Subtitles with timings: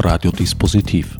[0.00, 1.16] Radiodispositiv.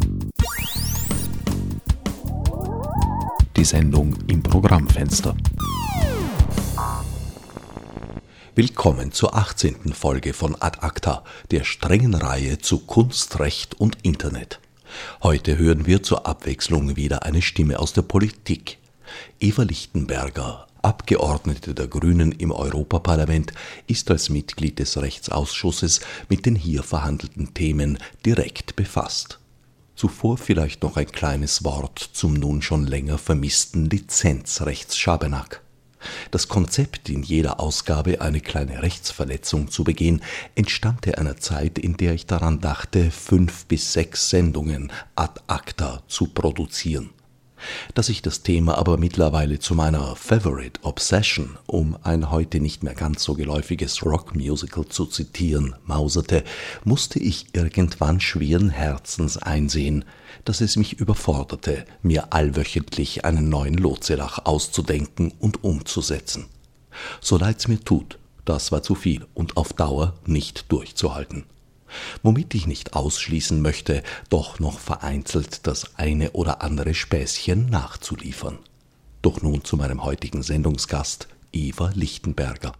[3.57, 5.37] Die Sendung im Programmfenster.
[8.55, 9.93] Willkommen zur 18.
[9.93, 14.61] Folge von Ad Acta, der strengen Reihe zu Kunst, Recht und Internet.
[15.25, 18.79] Heute hören wir zur Abwechslung wieder eine Stimme aus der Politik.
[19.41, 23.53] Eva Lichtenberger, Abgeordnete der Grünen im Europaparlament,
[23.87, 29.39] ist als Mitglied des Rechtsausschusses mit den hier verhandelten Themen direkt befasst.
[29.97, 35.63] Zuvor vielleicht noch ein kleines Wort zum nun schon länger vermissten Lizenzrechtsschabernack.
[36.31, 40.23] Das Konzept, in jeder Ausgabe eine kleine Rechtsverletzung zu begehen,
[40.55, 46.29] entstammte einer Zeit, in der ich daran dachte, fünf bis sechs Sendungen ad acta zu
[46.29, 47.11] produzieren.
[47.95, 52.95] Dass sich das Thema aber mittlerweile zu meiner Favorite Obsession, um ein heute nicht mehr
[52.95, 56.45] ganz so geläufiges Rockmusical zu zitieren, mauserte,
[56.85, 60.05] musste ich irgendwann schweren Herzens einsehen,
[60.45, 66.47] dass es mich überforderte, mir allwöchentlich einen neuen Lotselach auszudenken und umzusetzen.
[67.21, 71.45] So leid's mir tut, das war zu viel und auf Dauer nicht durchzuhalten
[72.23, 78.59] womit ich nicht ausschließen möchte, doch noch vereinzelt das eine oder andere Späßchen nachzuliefern.
[79.23, 82.73] Doch nun zu meinem heutigen Sendungsgast, Eva Lichtenberger.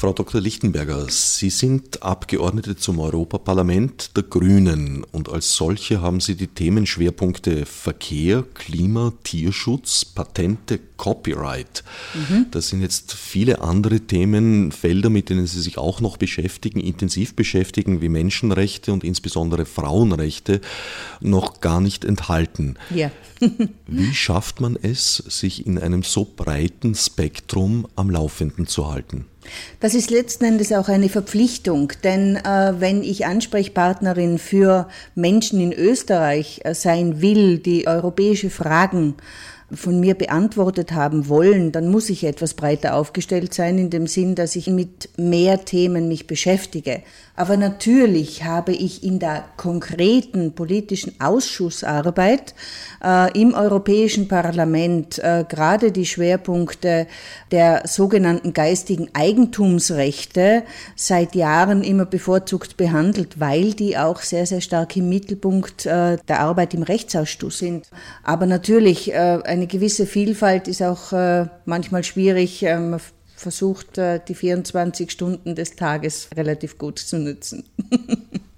[0.00, 0.40] Frau Dr.
[0.40, 7.66] Lichtenberger, Sie sind Abgeordnete zum Europaparlament der Grünen und als solche haben Sie die Themenschwerpunkte
[7.66, 11.84] Verkehr, Klima, Tierschutz, Patente, Copyright.
[12.14, 12.46] Mhm.
[12.50, 18.00] Das sind jetzt viele andere Themenfelder, mit denen Sie sich auch noch beschäftigen, intensiv beschäftigen,
[18.00, 20.60] wie Menschenrechte und insbesondere Frauenrechte
[21.20, 22.76] noch gar nicht enthalten.
[22.94, 23.10] Ja.
[23.86, 29.26] wie schafft man es, sich in einem so breiten Spektrum am Laufenden zu halten?
[29.80, 35.72] Das ist letzten Endes auch eine Verpflichtung, denn äh, wenn ich Ansprechpartnerin für Menschen in
[35.72, 39.14] Österreich äh, sein will, die europäische Fragen
[39.72, 44.34] von mir beantwortet haben wollen, dann muss ich etwas breiter aufgestellt sein, in dem Sinn,
[44.34, 47.02] dass ich mit mehr Themen mich beschäftige.
[47.40, 52.54] Aber natürlich habe ich in der konkreten politischen Ausschussarbeit
[53.02, 57.06] äh, im Europäischen Parlament äh, gerade die Schwerpunkte
[57.50, 60.64] der sogenannten geistigen Eigentumsrechte
[60.96, 66.40] seit Jahren immer bevorzugt behandelt, weil die auch sehr, sehr stark im Mittelpunkt äh, der
[66.40, 67.88] Arbeit im Rechtsausschuss sind.
[68.22, 72.66] Aber natürlich, äh, eine gewisse Vielfalt ist auch äh, manchmal schwierig.
[73.40, 77.64] Versucht, äh, die 24 Stunden des Tages relativ gut zu nutzen.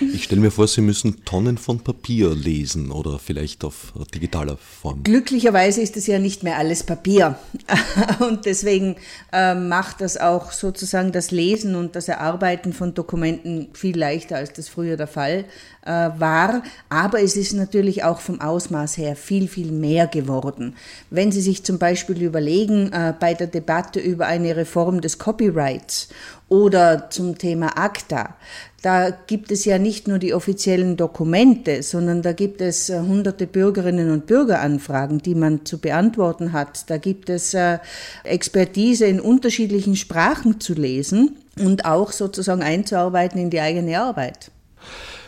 [0.00, 5.02] Ich stelle mir vor, Sie müssen Tonnen von Papier lesen oder vielleicht auf digitaler Form.
[5.02, 7.38] Glücklicherweise ist es ja nicht mehr alles Papier.
[8.20, 8.96] Und deswegen
[9.32, 14.52] äh, macht das auch sozusagen das Lesen und das Erarbeiten von Dokumenten viel leichter, als
[14.52, 15.44] das früher der Fall
[15.84, 16.62] äh, war.
[16.88, 20.76] Aber es ist natürlich auch vom Ausmaß her viel, viel mehr geworden.
[21.10, 26.08] Wenn Sie sich zum Beispiel überlegen, äh, bei der Debatte über eine Reform des Copyrights
[26.48, 28.36] oder zum Thema ACTA,
[28.82, 33.48] da gibt es ja nicht nur die offiziellen Dokumente, sondern da gibt es äh, hunderte
[33.48, 36.88] Bürgerinnen und Bürgeranfragen, die man zu beantworten hat.
[36.88, 37.78] Da gibt es äh,
[38.22, 44.52] Expertise in unterschiedlichen Sprachen zu lesen und auch sozusagen einzuarbeiten in die eigene Arbeit.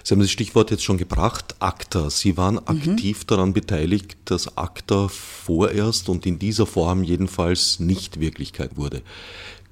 [0.05, 2.09] Sie haben das Stichwort jetzt schon gebracht, ACTA.
[2.09, 2.67] Sie waren mhm.
[2.67, 3.27] aktiv mhm.
[3.27, 9.03] daran beteiligt, dass ACTA vorerst und in dieser Form jedenfalls nicht Wirklichkeit wurde.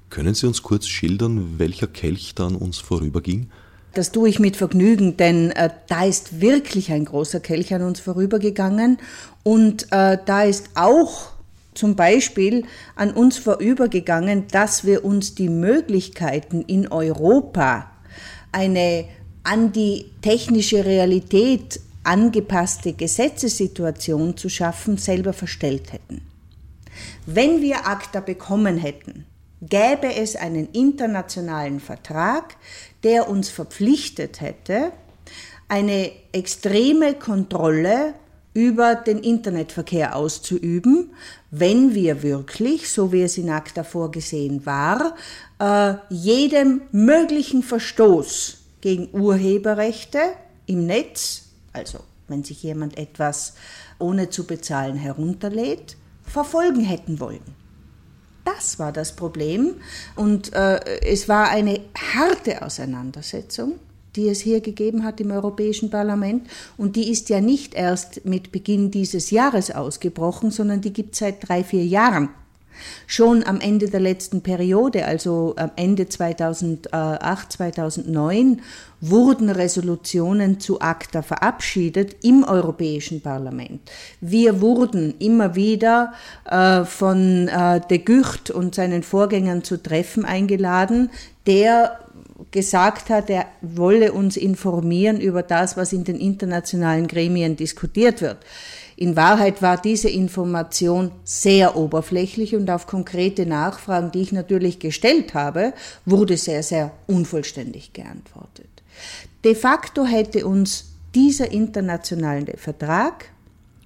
[0.09, 3.49] Können Sie uns kurz schildern, welcher Kelch da an uns vorüberging?
[3.93, 7.99] Das tue ich mit Vergnügen, denn äh, da ist wirklich ein großer Kelch an uns
[7.99, 8.99] vorübergegangen
[9.43, 11.31] und äh, da ist auch
[11.73, 17.89] zum Beispiel an uns vorübergegangen, dass wir uns die Möglichkeiten in Europa
[18.51, 19.05] eine
[19.43, 26.21] an die technische Realität angepasste Gesetzessituation zu schaffen, selber verstellt hätten.
[27.25, 29.25] Wenn wir ACTA bekommen hätten,
[29.61, 32.55] gäbe es einen internationalen Vertrag,
[33.03, 34.91] der uns verpflichtet hätte,
[35.67, 38.13] eine extreme Kontrolle
[38.53, 41.11] über den Internetverkehr auszuüben,
[41.51, 45.15] wenn wir wirklich, so wie es in ACTA vorgesehen war,
[45.59, 50.19] äh, jedem möglichen Verstoß gegen Urheberrechte
[50.65, 51.43] im Netz,
[51.73, 53.53] also wenn sich jemand etwas
[53.99, 57.58] ohne zu bezahlen herunterlädt, verfolgen hätten wollen.
[58.55, 59.75] Das war das Problem.
[60.15, 61.81] Und äh, es war eine
[62.13, 63.73] harte Auseinandersetzung,
[64.15, 66.47] die es hier gegeben hat im Europäischen Parlament.
[66.77, 71.19] Und die ist ja nicht erst mit Beginn dieses Jahres ausgebrochen, sondern die gibt es
[71.19, 72.29] seit drei, vier Jahren.
[73.07, 78.61] Schon am Ende der letzten Periode, also am Ende 2008, 2009,
[79.01, 83.81] wurden Resolutionen zu ACTA verabschiedet im Europäischen Parlament.
[84.19, 86.13] Wir wurden immer wieder
[86.45, 91.09] äh, von äh, de Gucht und seinen Vorgängern zu Treffen eingeladen,
[91.47, 91.99] der
[92.51, 98.37] gesagt hat, er wolle uns informieren über das, was in den internationalen Gremien diskutiert wird.
[99.01, 105.33] In Wahrheit war diese Information sehr oberflächlich und auf konkrete Nachfragen, die ich natürlich gestellt
[105.33, 105.71] habe,
[106.05, 108.67] wurde sehr, sehr unvollständig geantwortet.
[109.45, 113.29] De facto hätte uns dieser internationale Vertrag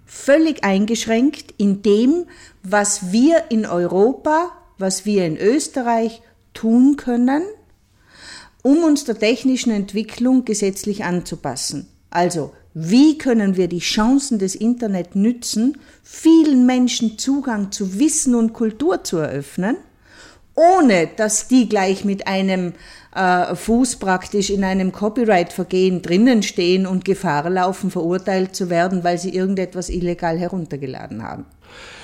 [0.08, 2.26] völlig eingeschränkt in dem,
[2.64, 4.50] was wir in Europa,
[4.80, 6.24] was wir in Österreich
[6.56, 7.44] tun können,
[8.64, 11.88] um uns der technischen Entwicklung gesetzlich anzupassen.
[12.10, 18.54] Also wie können wir die Chancen des Internet nützen, vielen Menschen Zugang zu Wissen und
[18.54, 19.78] Kultur zu eröffnen,
[20.56, 22.74] ohne dass die gleich mit einem
[23.16, 29.18] äh, Fuß praktisch in einem Copyright-Vergehen drinnen stehen und Gefahr laufen, verurteilt zu werden, weil
[29.18, 31.46] sie irgendetwas illegal heruntergeladen haben.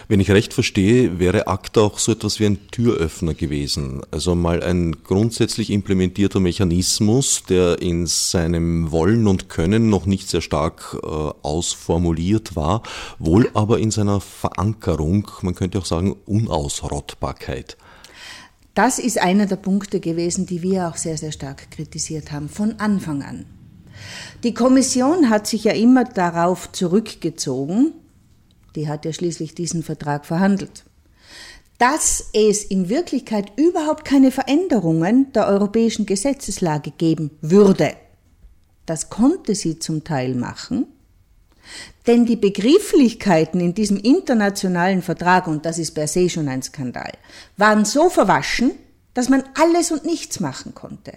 [0.08, 4.02] Wenn ich recht verstehe, wäre ACTA auch so etwas wie ein Türöffner gewesen.
[4.10, 10.42] Also mal ein grundsätzlich implementierter Mechanismus, der in seinem Wollen und Können noch nicht sehr
[10.42, 12.82] stark äh, ausformuliert war,
[13.20, 17.78] wohl aber in seiner Verankerung, man könnte auch sagen, Unausrottbarkeit.
[18.80, 22.80] Das ist einer der Punkte gewesen, die wir auch sehr, sehr stark kritisiert haben, von
[22.80, 23.46] Anfang an.
[24.44, 27.92] Die Kommission hat sich ja immer darauf zurückgezogen,
[28.78, 30.86] die hat ja schließlich diesen Vertrag verhandelt,
[31.78, 37.96] dass es in Wirklichkeit überhaupt keine Veränderungen der europäischen Gesetzeslage geben würde.
[38.86, 40.88] Das konnte sie zum Teil machen,
[42.08, 47.12] denn die Begrifflichkeiten in diesem internationalen Vertrag, und das ist per se schon ein Skandal,
[47.58, 48.72] waren so verwaschen,
[49.14, 51.14] dass man alles und nichts machen konnte.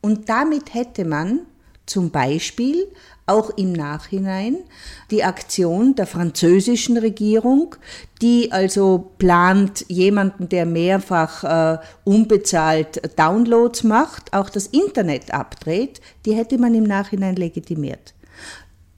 [0.00, 1.40] Und damit hätte man
[1.86, 2.86] zum Beispiel
[3.26, 4.58] auch im Nachhinein
[5.10, 7.76] die Aktion der französischen Regierung,
[8.20, 16.34] die also plant, jemanden, der mehrfach äh, unbezahlt Downloads macht, auch das Internet abdreht, die
[16.34, 18.13] hätte man im Nachhinein legitimiert.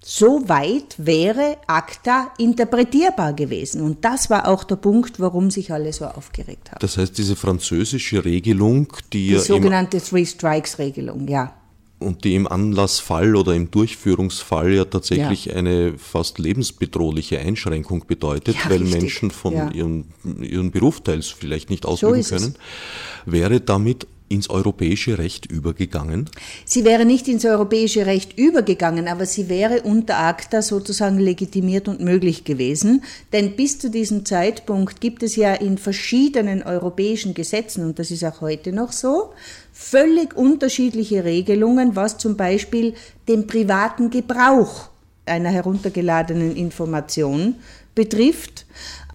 [0.09, 3.81] So weit wäre ACTA interpretierbar gewesen.
[3.81, 6.79] Und das war auch der Punkt, warum sich alle so aufgeregt haben.
[6.79, 11.55] Das heißt, diese französische Regelung, die, die ja sogenannte Three Strikes Regelung, ja
[11.99, 15.55] und die im Anlassfall oder im Durchführungsfall ja tatsächlich ja.
[15.55, 19.01] eine fast lebensbedrohliche Einschränkung bedeutet, ja, weil richtig.
[19.01, 20.05] Menschen von ihrem,
[20.41, 23.33] ihren Beruf teils vielleicht nicht ausüben so können, es.
[23.33, 26.29] wäre damit ins europäische Recht übergegangen?
[26.65, 32.01] Sie wäre nicht ins europäische Recht übergegangen, aber sie wäre unter ACTA sozusagen legitimiert und
[32.01, 33.05] möglich gewesen.
[33.33, 38.25] Denn bis zu diesem Zeitpunkt gibt es ja in verschiedenen europäischen Gesetzen, und das ist
[38.25, 39.33] auch heute noch so,
[39.73, 42.95] völlig unterschiedliche Regelungen, was zum Beispiel
[43.29, 44.89] den privaten Gebrauch
[45.27, 47.57] einer heruntergeladenen Information
[47.95, 48.67] betrifft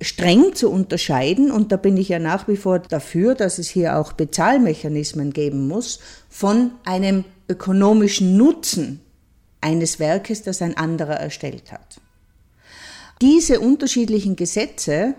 [0.01, 3.97] streng zu unterscheiden, und da bin ich ja nach wie vor dafür, dass es hier
[3.97, 5.99] auch Bezahlmechanismen geben muss,
[6.29, 9.01] von einem ökonomischen Nutzen
[9.61, 12.01] eines Werkes, das ein anderer erstellt hat.
[13.21, 15.13] Diese unterschiedlichen Gesetze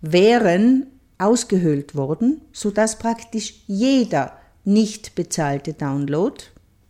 [0.00, 0.86] wären
[1.18, 4.32] ausgehöhlt worden, sodass praktisch jeder
[4.64, 6.42] nicht bezahlte Download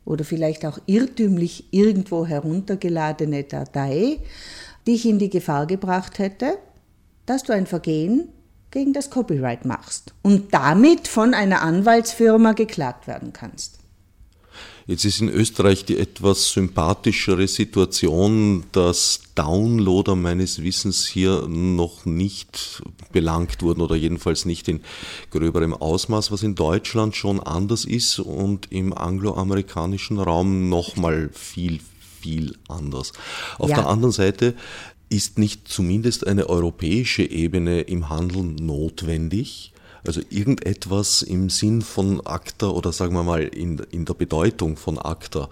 [0.04, 4.18] oder vielleicht auch irrtümlich irgendwo heruntergeladene Datei
[4.86, 6.58] dich in die Gefahr gebracht hätte,
[7.32, 8.28] dass du ein Vergehen
[8.70, 13.78] gegen das Copyright machst und damit von einer Anwaltsfirma geklagt werden kannst.
[14.86, 22.82] Jetzt ist in Österreich die etwas sympathischere Situation, dass Downloader meines Wissens hier noch nicht
[23.12, 24.82] belangt wurden oder jedenfalls nicht in
[25.30, 31.80] gröberem Ausmaß, was in Deutschland schon anders ist und im angloamerikanischen Raum nochmal viel,
[32.20, 33.12] viel anders.
[33.58, 33.76] Auf ja.
[33.76, 34.54] der anderen Seite
[35.12, 39.72] ist nicht zumindest eine europäische Ebene im Handeln notwendig?
[40.04, 44.98] Also irgendetwas im Sinn von ACTA oder sagen wir mal in, in der Bedeutung von
[44.98, 45.48] ACTA,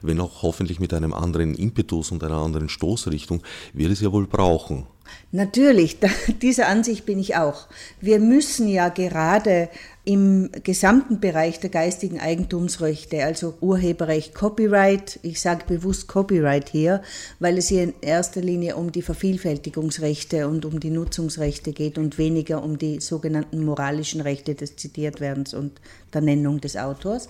[0.00, 3.42] wenn auch hoffentlich mit einem anderen Impetus und einer anderen Stoßrichtung,
[3.72, 4.86] wird es ja wohl brauchen.
[5.30, 5.98] Natürlich,
[6.42, 7.68] dieser Ansicht bin ich auch.
[8.00, 9.68] Wir müssen ja gerade
[10.04, 17.02] im gesamten Bereich der geistigen Eigentumsrechte, also Urheberrecht, Copyright, ich sage bewusst Copyright hier,
[17.38, 22.18] weil es hier in erster Linie um die Vervielfältigungsrechte und um die Nutzungsrechte geht und
[22.18, 25.80] weniger um die sogenannten moralischen Rechte des Zitiertwerdens und
[26.12, 27.28] der Nennung des Autors,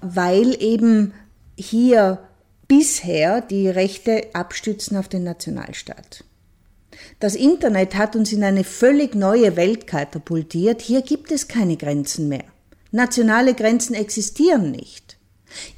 [0.00, 1.14] weil eben
[1.56, 2.20] hier
[2.68, 6.22] bisher die Rechte abstützen auf den Nationalstaat.
[7.20, 10.80] Das Internet hat uns in eine völlig neue Welt katapultiert.
[10.80, 12.44] Hier gibt es keine Grenzen mehr.
[12.92, 15.16] Nationale Grenzen existieren nicht.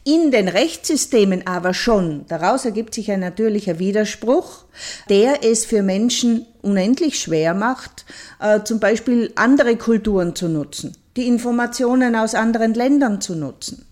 [0.05, 2.27] In den Rechtssystemen aber schon.
[2.29, 4.65] Daraus ergibt sich ein natürlicher Widerspruch,
[5.09, 8.05] der es für Menschen unendlich schwer macht,
[8.41, 13.87] äh, zum Beispiel andere Kulturen zu nutzen, die Informationen aus anderen Ländern zu nutzen.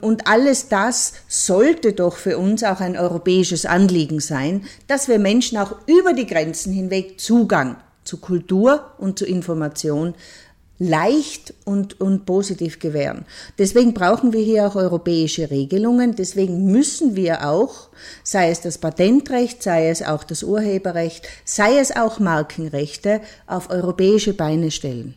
[0.00, 5.58] Und alles das sollte doch für uns auch ein europäisches Anliegen sein, dass wir Menschen
[5.58, 10.14] auch über die Grenzen hinweg Zugang zu Kultur und zu Information
[10.78, 13.24] leicht und, und positiv gewähren.
[13.58, 16.14] Deswegen brauchen wir hier auch europäische Regelungen.
[16.14, 17.88] Deswegen müssen wir auch,
[18.22, 24.34] sei es das Patentrecht, sei es auch das Urheberrecht, sei es auch Markenrechte, auf europäische
[24.34, 25.14] Beine stellen.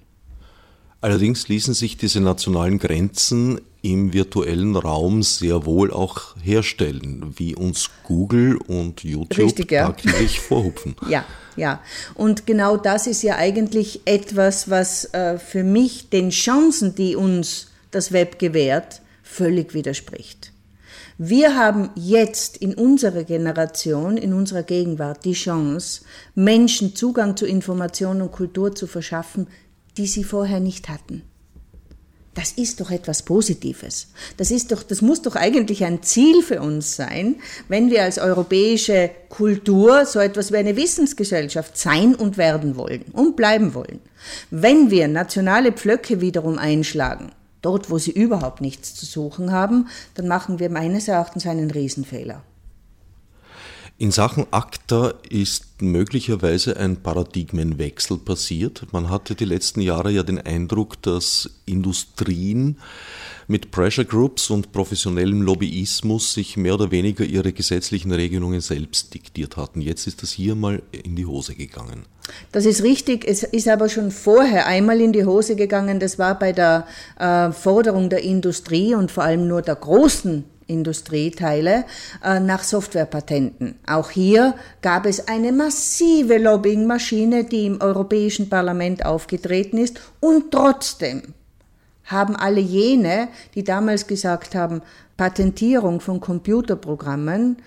[1.01, 7.89] Allerdings ließen sich diese nationalen Grenzen im virtuellen Raum sehr wohl auch herstellen, wie uns
[8.03, 9.87] Google und YouTube Richtig, ja.
[9.87, 10.95] tagtäglich vorhupfen.
[11.09, 11.81] Ja, ja.
[12.13, 17.71] Und genau das ist ja eigentlich etwas, was äh, für mich den Chancen, die uns
[17.89, 20.51] das Web gewährt, völlig widerspricht.
[21.17, 26.03] Wir haben jetzt in unserer Generation, in unserer Gegenwart die Chance,
[26.35, 29.47] Menschen Zugang zu Information und Kultur zu verschaffen,
[29.97, 31.23] die sie vorher nicht hatten.
[32.33, 34.07] Das ist doch etwas Positives.
[34.37, 37.35] Das ist doch, das muss doch eigentlich ein Ziel für uns sein,
[37.67, 43.35] wenn wir als europäische Kultur so etwas wie eine Wissensgesellschaft sein und werden wollen und
[43.35, 43.99] bleiben wollen.
[44.49, 47.31] Wenn wir nationale Pflöcke wiederum einschlagen,
[47.61, 52.43] dort wo sie überhaupt nichts zu suchen haben, dann machen wir meines Erachtens einen Riesenfehler.
[54.01, 58.87] In Sachen ACTA ist möglicherweise ein Paradigmenwechsel passiert.
[58.91, 62.79] Man hatte die letzten Jahre ja den Eindruck, dass Industrien
[63.47, 69.55] mit Pressure Groups und professionellem Lobbyismus sich mehr oder weniger ihre gesetzlichen Regelungen selbst diktiert
[69.55, 69.81] hatten.
[69.81, 72.05] Jetzt ist das hier mal in die Hose gegangen.
[72.51, 73.23] Das ist richtig.
[73.27, 75.99] Es ist aber schon vorher einmal in die Hose gegangen.
[75.99, 76.87] Das war bei der
[77.19, 81.85] äh, Forderung der Industrie und vor allem nur der großen Industrieteile
[82.23, 83.75] äh, nach Softwarepatenten.
[83.85, 91.33] Auch hier gab es eine massive Lobbyingmaschine, die im Europäischen Parlament aufgetreten ist und trotzdem
[92.05, 94.81] haben alle jene, die damals gesagt haben,
[95.17, 97.57] Patentierung von Computerprogrammen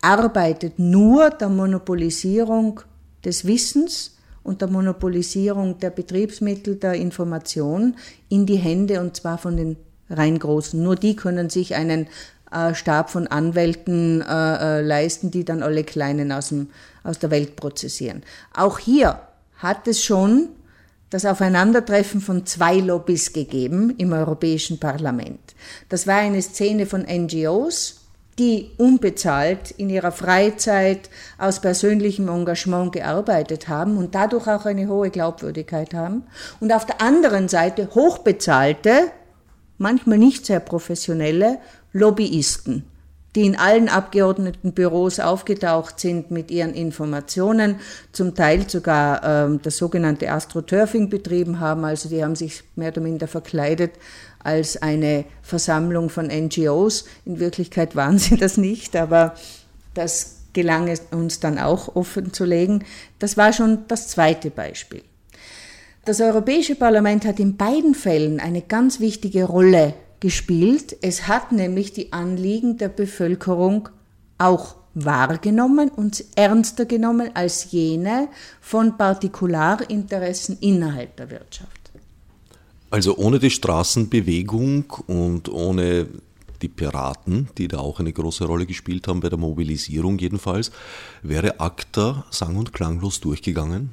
[0.00, 2.80] arbeitet nur der Monopolisierung
[3.24, 7.96] des Wissens und der Monopolisierung der Betriebsmittel der Information
[8.28, 9.76] in die Hände und zwar von den
[10.10, 10.80] rein großen.
[10.82, 12.06] Nur die können sich einen
[12.54, 14.26] äh, Stab von Anwälten äh,
[14.78, 16.70] äh, leisten, die dann alle Kleinen aus, dem,
[17.02, 18.22] aus der Welt prozessieren.
[18.54, 19.20] Auch hier
[19.56, 20.48] hat es schon
[21.10, 25.54] das Aufeinandertreffen von zwei Lobbys gegeben im Europäischen Parlament.
[25.88, 28.00] Das war eine Szene von NGOs,
[28.38, 31.08] die unbezahlt in ihrer Freizeit
[31.38, 36.24] aus persönlichem Engagement gearbeitet haben und dadurch auch eine hohe Glaubwürdigkeit haben.
[36.58, 39.12] Und auf der anderen Seite hochbezahlte,
[39.78, 41.58] manchmal nicht sehr professionelle
[41.94, 42.84] Lobbyisten,
[43.36, 47.76] die in allen Abgeordnetenbüros aufgetaucht sind mit ihren Informationen,
[48.12, 53.00] zum Teil sogar ähm, das sogenannte Astroturfing betrieben haben, also die haben sich mehr oder
[53.00, 53.92] minder verkleidet
[54.40, 57.06] als eine Versammlung von NGOs.
[57.24, 59.34] In Wirklichkeit waren sie das nicht, aber
[59.94, 62.84] das gelang es uns dann auch offen zu legen.
[63.20, 65.02] Das war schon das zweite Beispiel.
[66.04, 70.96] Das Europäische Parlament hat in beiden Fällen eine ganz wichtige Rolle gespielt.
[71.02, 73.88] Es hat nämlich die Anliegen der Bevölkerung
[74.38, 78.28] auch wahrgenommen und ernster genommen als jene
[78.60, 81.92] von Partikularinteressen innerhalb der Wirtschaft.
[82.90, 86.06] Also ohne die Straßenbewegung und ohne
[86.62, 90.70] die Piraten, die da auch eine große Rolle gespielt haben bei der Mobilisierung jedenfalls,
[91.22, 93.90] wäre ACTA sang- und klanglos durchgegangen?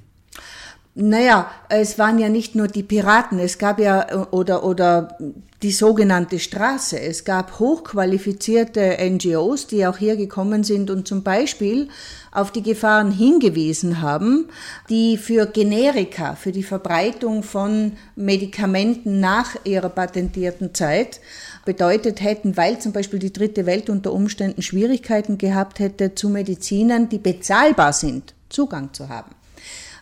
[0.94, 5.18] Naja, es waren ja nicht nur die Piraten, es gab ja oder, oder
[5.64, 7.00] die sogenannte Straße.
[7.00, 11.88] Es gab hochqualifizierte NGOs, die auch hier gekommen sind und zum Beispiel
[12.32, 14.50] auf die Gefahren hingewiesen haben,
[14.90, 21.22] die für Generika, für die Verbreitung von Medikamenten nach ihrer patentierten Zeit
[21.64, 27.08] bedeutet hätten, weil zum Beispiel die dritte Welt unter Umständen Schwierigkeiten gehabt hätte, zu Medizinern,
[27.08, 29.41] die bezahlbar sind, Zugang zu haben.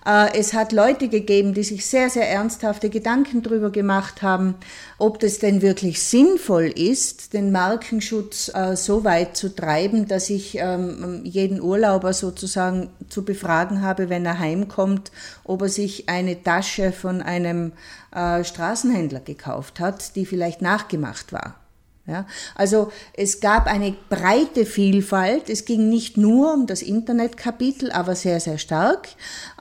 [0.06, 4.56] Äh, es hat Leute gegeben, die sich sehr, sehr ernsthafte Gedanken darüber gemacht haben,
[4.98, 10.58] ob das denn wirklich sinnvoll ist, den Markenschutz äh, so weit zu treiben, dass ich
[10.58, 15.12] ähm, jeden Urlauber sozusagen zu befragen habe, wenn er heimkommt,
[15.44, 17.74] ob er sich eine Tasche von einem
[18.16, 21.59] äh, Straßenhändler gekauft hat, die vielleicht nachgemacht war.
[22.10, 22.26] Ja,
[22.56, 25.48] also es gab eine breite Vielfalt.
[25.48, 29.10] Es ging nicht nur um das Internetkapitel, aber sehr, sehr stark.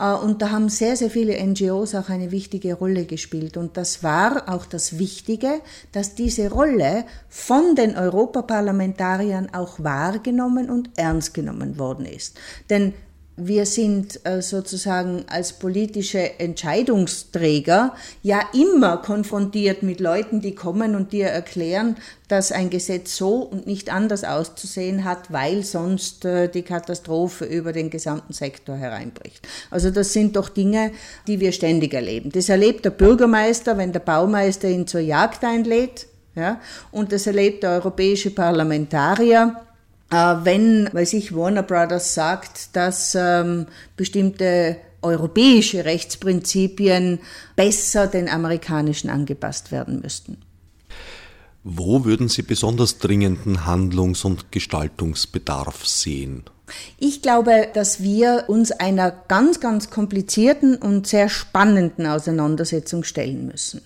[0.01, 3.59] Äh, und da haben sehr, sehr viele NGOs auch eine wichtige Rolle gespielt.
[3.59, 5.61] Und das war auch das Wichtige,
[5.93, 12.39] dass diese Rolle von den Europaparlamentariern auch wahrgenommen und ernst genommen worden ist.
[12.71, 12.95] Denn
[13.39, 21.13] wir sind äh, sozusagen als politische Entscheidungsträger ja immer konfrontiert mit Leuten, die kommen und
[21.13, 26.63] dir erklären, dass ein Gesetz so und nicht anders auszusehen hat, weil sonst äh, die
[26.63, 29.47] Katastrophe über den gesamten Sektor hereinbricht.
[29.71, 30.91] Also das sind doch Dinge,
[31.27, 32.31] die wir ständig erleben.
[32.33, 36.61] Das erlebt der Bürgermeister, wenn der Baumeister ihn zur Jagd einlädt, ja,
[36.93, 39.57] und das erlebt der europäische Parlamentarier,
[40.11, 47.21] wenn, weiß ich, Warner Brothers sagt, dass ähm, bestimmte europäische Rechtsprinzipien
[47.57, 50.39] besser den amerikanischen angepasst werden müssten.
[51.63, 56.45] Wo würden Sie besonders dringenden Handlungs- und Gestaltungsbedarf sehen?
[56.99, 63.83] Ich glaube, dass wir uns einer ganz, ganz komplizierten und sehr spannenden Auseinandersetzung stellen müssen.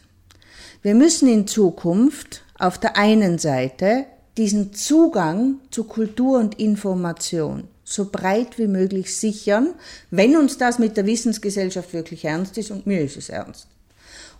[0.82, 8.08] Wir müssen in Zukunft auf der einen Seite diesen Zugang zu Kultur und Information so
[8.10, 9.74] breit wie möglich sichern,
[10.10, 13.66] wenn uns das mit der Wissensgesellschaft wirklich ernst ist, und mir ist es ernst.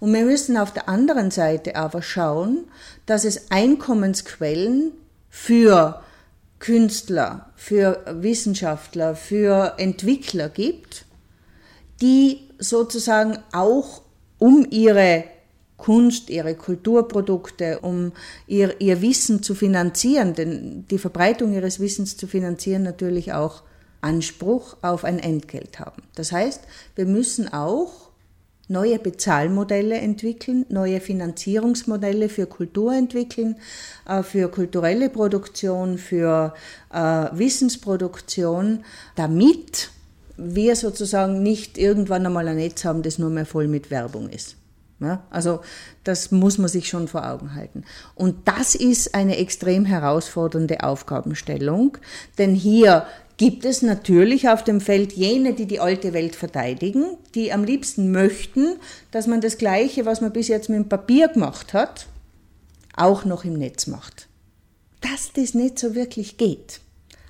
[0.01, 2.65] Und wir müssen auf der anderen Seite aber schauen,
[3.07, 4.93] dass es Einkommensquellen
[5.29, 6.03] für
[6.59, 11.05] Künstler, für Wissenschaftler, für Entwickler gibt,
[12.01, 14.03] die sozusagen auch
[14.39, 15.25] um ihre
[15.83, 18.13] Kunst, ihre Kulturprodukte, um
[18.47, 23.65] ihr, ihr Wissen zu finanzieren, denn die Verbreitung ihres Wissens zu finanzieren natürlich auch
[24.01, 26.03] Anspruch auf ein Entgelt haben.
[26.15, 26.61] Das heißt,
[26.95, 28.11] wir müssen auch
[28.69, 33.57] neue Bezahlmodelle entwickeln, neue Finanzierungsmodelle für Kultur entwickeln,
[34.07, 36.55] äh, für kulturelle Produktion, für
[36.93, 38.85] äh, Wissensproduktion,
[39.17, 39.91] damit
[40.37, 44.62] wir sozusagen nicht irgendwann einmal ein Netz haben, das nur mehr voll mit Werbung ist.
[45.03, 45.61] Ja, also
[46.05, 47.85] das muss man sich schon vor Augen halten.
[48.15, 51.99] Und das ist eine extrem herausfordernde Aufgabenstellung,
[52.39, 57.53] denn hier gibt es natürlich auf dem Feld jene, die die alte Welt verteidigen, die
[57.53, 58.77] am liebsten möchten,
[59.11, 62.07] dass man das Gleiche, was man bis jetzt mit dem Papier gemacht hat,
[62.97, 64.29] auch noch im Netz macht.
[65.01, 66.81] Dass das nicht so wirklich geht,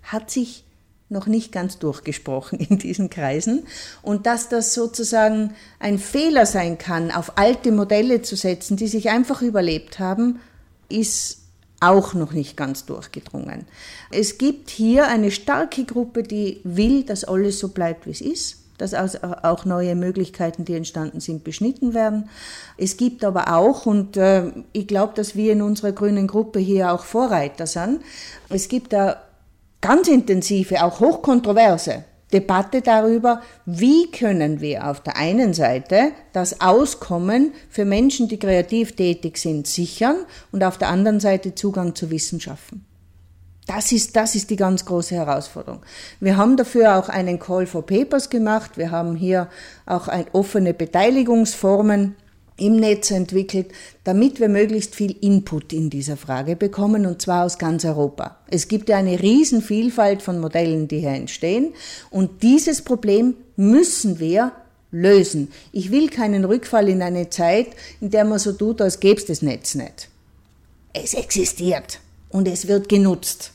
[0.03, 0.65] hat sich
[1.13, 3.67] noch nicht ganz durchgesprochen in diesen Kreisen
[4.03, 9.11] und dass das sozusagen ein Fehler sein kann, auf alte Modelle zu setzen, die sich
[9.11, 10.41] einfach überlebt haben,
[10.89, 11.39] ist
[11.81, 13.67] auch noch nicht ganz durchgedrungen.
[14.11, 18.63] Es gibt hier eine starke Gruppe, die will, dass alles so bleibt, wie es ist
[18.83, 22.29] dass auch neue Möglichkeiten, die entstanden sind, beschnitten werden.
[22.77, 26.93] Es gibt aber auch, und äh, ich glaube, dass wir in unserer grünen Gruppe hier
[26.93, 28.01] auch Vorreiter sind,
[28.49, 29.23] es gibt da
[29.83, 37.53] ganz intensive, auch hochkontroverse Debatte darüber, wie können wir auf der einen Seite das Auskommen
[37.69, 40.17] für Menschen, die kreativ tätig sind, sichern
[40.51, 42.87] und auf der anderen Seite Zugang zu Wissen schaffen.
[43.67, 45.83] Das ist, das ist die ganz große Herausforderung.
[46.21, 48.77] Wir haben dafür auch einen Call for Papers gemacht.
[48.77, 49.49] Wir haben hier
[49.87, 52.17] auch ein, offene Beteiligungsformen
[52.63, 53.73] im Netz entwickelt,
[54.05, 58.37] damit wir möglichst viel Input in dieser Frage bekommen, und zwar aus ganz Europa.
[58.49, 61.75] Es gibt ja eine Riesenvielfalt von Modellen, die hier entstehen,
[62.11, 64.53] und dieses Problem müssen wir
[64.93, 65.49] lösen.
[65.73, 67.69] Ich will keinen Rückfall in eine Zeit,
[68.01, 70.09] in der man so tut, als gäbe es das Netz nicht.
[70.93, 71.99] Es existiert
[72.29, 73.53] und es wird genutzt.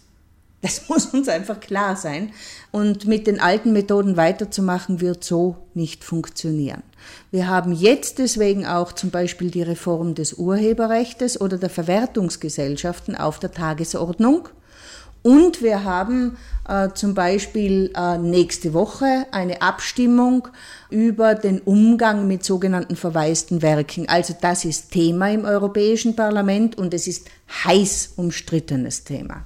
[0.62, 2.34] Das muss uns einfach klar sein.
[2.72, 6.84] Und mit den alten Methoden weiterzumachen, wird so nicht funktionieren.
[7.32, 13.39] Wir haben jetzt deswegen auch zum Beispiel die Reform des Urheberrechts oder der Verwertungsgesellschaften auf
[13.39, 14.50] der Tagesordnung.
[15.24, 16.38] Und wir haben
[16.70, 20.48] äh, zum Beispiel äh, nächste Woche eine Abstimmung
[20.89, 24.08] über den Umgang mit sogenannten verwaisten Werken.
[24.08, 27.28] Also das ist Thema im Europäischen Parlament und es ist
[27.65, 29.43] heiß umstrittenes Thema.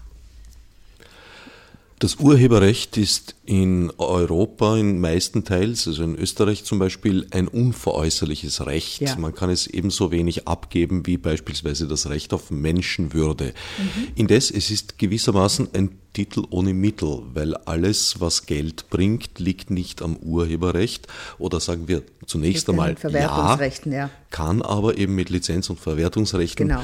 [2.01, 8.65] Das Urheberrecht ist in Europa in meisten Teils, also in Österreich zum Beispiel, ein unveräußerliches
[8.65, 9.01] Recht.
[9.01, 9.15] Ja.
[9.17, 13.53] Man kann es ebenso wenig abgeben wie beispielsweise das Recht auf Menschenwürde.
[13.77, 14.07] Mhm.
[14.15, 20.01] Indes, es ist gewissermaßen ein Titel ohne Mittel, weil alles, was Geld bringt, liegt nicht
[20.01, 25.79] am Urheberrecht oder sagen wir zunächst einmal ja, ja, kann aber eben mit Lizenz- und
[25.79, 26.81] Verwertungsrechten genau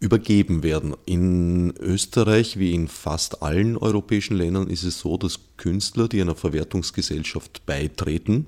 [0.00, 0.94] übergeben werden.
[1.06, 6.36] In Österreich wie in fast allen europäischen Ländern ist es so, dass Künstler, die einer
[6.36, 8.46] Verwertungsgesellschaft beitreten,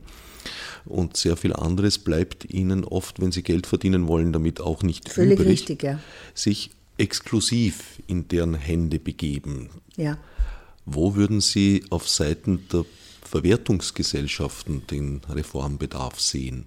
[0.86, 5.08] und sehr viel anderes bleibt ihnen oft, wenn sie Geld verdienen wollen, damit auch nicht
[5.08, 6.00] Völlig übrig, richtig, ja.
[6.34, 9.70] sich exklusiv in deren Hände begeben.
[9.96, 10.18] Ja.
[10.86, 12.84] Wo würden Sie auf Seiten der
[13.22, 16.66] Verwertungsgesellschaften den Reformbedarf sehen?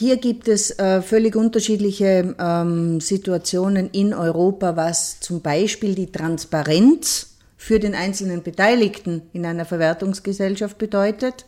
[0.00, 7.34] Hier gibt es äh, völlig unterschiedliche ähm, Situationen in Europa, was zum Beispiel die Transparenz
[7.58, 11.44] für den einzelnen Beteiligten in einer Verwertungsgesellschaft bedeutet,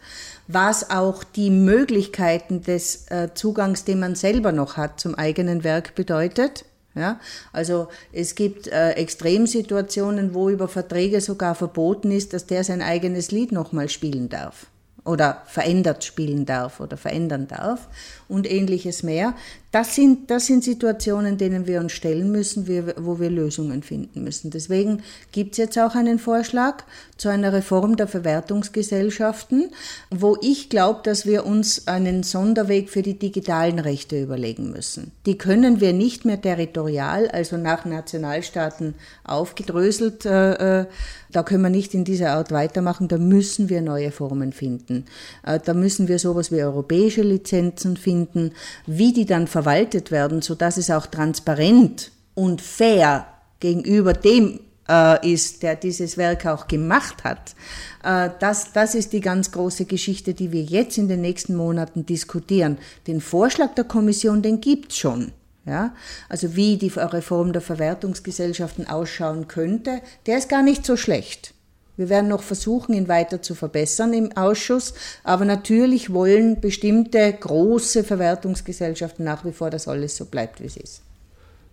[0.48, 5.94] was auch die Möglichkeiten des äh, Zugangs, den man selber noch hat zum eigenen Werk
[5.94, 6.66] bedeutet.
[6.94, 7.20] Ja,
[7.54, 13.30] also es gibt äh, Extremsituationen, wo über Verträge sogar verboten ist, dass der sein eigenes
[13.30, 14.66] Lied nochmal spielen darf
[15.04, 17.88] oder verändert spielen darf oder verändern darf
[18.28, 19.34] und ähnliches mehr.
[19.72, 24.50] Das sind, das sind Situationen, denen wir uns stellen müssen, wo wir Lösungen finden müssen.
[24.50, 26.84] Deswegen gibt es jetzt auch einen Vorschlag
[27.16, 29.70] zu einer Reform der Verwertungsgesellschaften,
[30.10, 35.12] wo ich glaube, dass wir uns einen Sonderweg für die digitalen Rechte überlegen müssen.
[35.24, 40.86] Die können wir nicht mehr territorial, also nach Nationalstaaten aufgedröselt, äh, äh
[41.32, 45.06] da können wir nicht in dieser Art weitermachen, da müssen wir neue Formen finden.
[45.42, 48.52] Äh, da müssen wir sowas wie europäische Lizenzen finden,
[48.86, 53.26] wie die dann verwaltet werden, sodass es auch transparent und fair
[53.60, 57.54] gegenüber dem äh, ist, der dieses Werk auch gemacht hat.
[58.02, 62.04] Äh, das, das ist die ganz große Geschichte, die wir jetzt in den nächsten Monaten
[62.06, 62.78] diskutieren.
[63.06, 65.32] Den Vorschlag der Kommission, den gibt's schon.
[65.64, 65.94] Ja,
[66.28, 71.54] also wie die Reform der Verwertungsgesellschaften ausschauen könnte, der ist gar nicht so schlecht.
[71.96, 78.02] Wir werden noch versuchen, ihn weiter zu verbessern im Ausschuss, aber natürlich wollen bestimmte große
[78.02, 81.02] Verwertungsgesellschaften nach wie vor, dass alles so bleibt, wie es ist.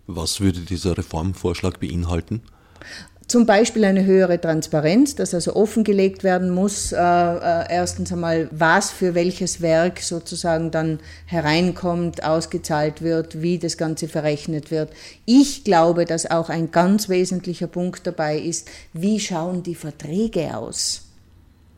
[0.06, 2.42] Was würde dieser Reformvorschlag beinhalten?
[3.30, 8.90] Zum Beispiel eine höhere Transparenz, dass also offengelegt werden muss, äh, äh, erstens einmal, was
[8.90, 14.90] für welches Werk sozusagen dann hereinkommt, ausgezahlt wird, wie das Ganze verrechnet wird.
[15.26, 21.02] Ich glaube, dass auch ein ganz wesentlicher Punkt dabei ist, wie schauen die Verträge aus,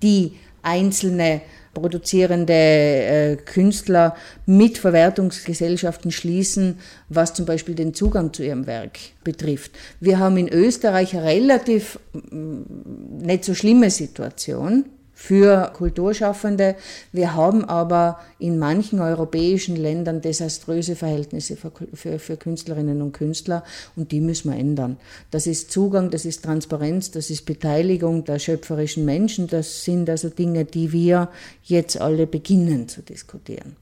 [0.03, 1.43] die einzelne
[1.75, 9.73] produzierende äh, Künstler mit Verwertungsgesellschaften schließen, was zum Beispiel den Zugang zu ihrem Werk betrifft.
[10.01, 14.85] Wir haben in Österreich eine relativ mm, nicht so schlimme Situation
[15.23, 16.75] für Kulturschaffende.
[17.13, 23.63] Wir haben aber in manchen europäischen Ländern desaströse Verhältnisse für, für, für, Künstlerinnen und Künstler
[23.95, 24.97] und die müssen wir ändern.
[25.31, 29.47] Das ist Zugang, das ist Transparenz, das ist Beteiligung der schöpferischen Menschen.
[29.47, 31.29] Das sind also Dinge, die wir
[31.63, 33.77] jetzt alle beginnen zu diskutieren.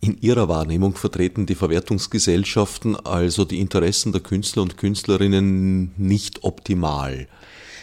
[0.00, 7.28] In Ihrer Wahrnehmung vertreten die Verwertungsgesellschaften also die Interessen der Künstler und Künstlerinnen nicht optimal.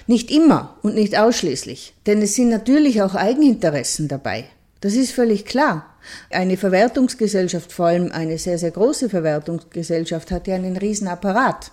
[0.08, 4.46] Nicht immer und nicht ausschließlich, denn es sind natürlich auch Eigeninteressen dabei.
[4.82, 5.86] Das ist völlig klar.
[6.30, 11.72] Eine Verwertungsgesellschaft, vor allem eine sehr, sehr große Verwertungsgesellschaft, hat ja einen Riesenapparat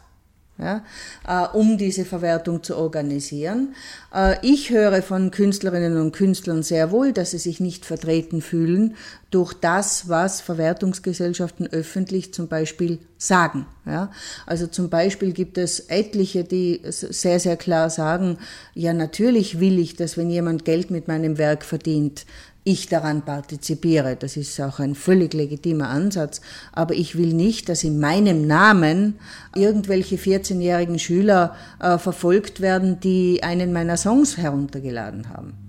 [0.59, 0.85] ja,
[1.27, 3.75] äh, um diese Verwertung zu organisieren.
[4.15, 8.95] Äh, ich höre von Künstlerinnen und Künstlern sehr wohl, dass sie sich nicht vertreten fühlen
[9.31, 13.67] durch das, was Verwertungsgesellschaften öffentlich zum Beispiel sagen.
[13.87, 14.11] Ja.
[14.47, 18.39] Also zum Beispiel gibt es etliche, die sehr, sehr klar sagen,
[18.75, 22.27] ja natürlich will ich, dass wenn jemand Geld mit meinem Werk verdient,
[22.65, 24.17] ich daran partizipiere.
[24.17, 26.41] Das ist auch ein völlig legitimer Ansatz.
[26.73, 29.19] Aber ich will nicht, dass in meinem Namen
[29.55, 35.62] irgendwelche 14-jährigen Schüler äh, verfolgt werden, die einen meiner Songs heruntergeladen haben.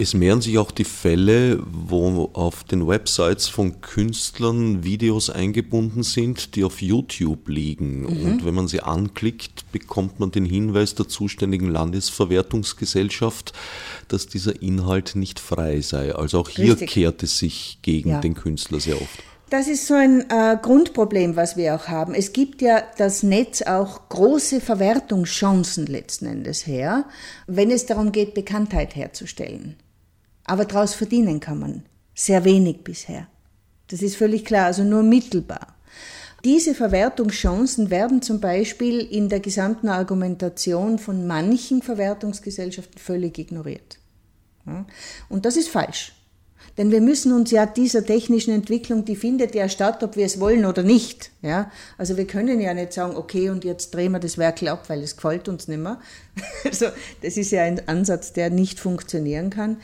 [0.00, 6.56] Es mehren sich auch die Fälle, wo auf den Websites von Künstlern Videos eingebunden sind,
[6.56, 8.04] die auf YouTube liegen.
[8.04, 8.24] Mhm.
[8.24, 13.52] Und wenn man sie anklickt, bekommt man den Hinweis der zuständigen Landesverwertungsgesellschaft,
[14.08, 16.14] dass dieser Inhalt nicht frei sei.
[16.14, 16.88] Also auch hier Richtig.
[16.88, 18.20] kehrt es sich gegen ja.
[18.20, 19.22] den Künstler sehr oft.
[19.50, 22.14] Das ist so ein äh, Grundproblem, was wir auch haben.
[22.14, 27.04] Es gibt ja das Netz auch große Verwertungschancen letzten Endes her,
[27.46, 29.76] wenn es darum geht, Bekanntheit herzustellen.
[30.50, 33.28] Aber daraus verdienen kann man sehr wenig bisher.
[33.86, 35.76] Das ist völlig klar, also nur mittelbar.
[36.42, 43.98] Diese Verwertungschancen werden zum Beispiel in der gesamten Argumentation von manchen Verwertungsgesellschaften völlig ignoriert.
[45.28, 46.14] Und das ist falsch.
[46.78, 50.40] Denn wir müssen uns ja dieser technischen Entwicklung, die findet ja statt, ob wir es
[50.40, 51.30] wollen oder nicht.
[51.42, 51.70] Ja?
[51.98, 55.02] Also wir können ja nicht sagen, okay, und jetzt drehen wir das Werk ab, weil
[55.02, 56.00] es gefällt uns nicht mehr.
[56.64, 56.86] Also
[57.22, 59.78] das ist ja ein Ansatz, der nicht funktionieren kann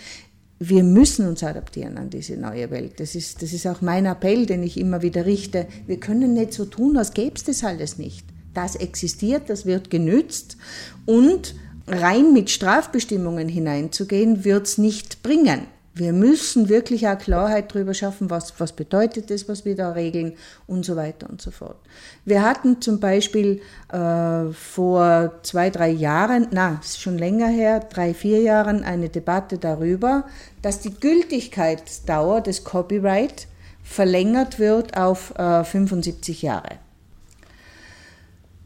[0.59, 2.99] wir müssen uns adaptieren an diese neue Welt.
[2.99, 5.67] Das ist, das ist auch mein Appell, den ich immer wieder richte.
[5.87, 8.25] Wir können nicht so tun, als gäbe es das alles nicht.
[8.55, 10.57] Das existiert, das wird genützt
[11.05, 11.55] und
[11.87, 15.67] rein mit Strafbestimmungen hineinzugehen, wird es nicht bringen.
[15.99, 20.35] Wir müssen wirklich auch Klarheit darüber schaffen, was, was bedeutet das, was wir da regeln
[20.67, 21.79] und so weiter und so fort.
[22.27, 28.43] Wir hatten zum Beispiel äh, vor zwei, drei Jahren, na, schon länger her, drei, vier
[28.43, 30.25] Jahren, eine Debatte darüber,
[30.61, 33.49] dass die Gültigkeitsdauer des Copyright
[33.83, 36.77] verlängert wird auf äh, 75 Jahre.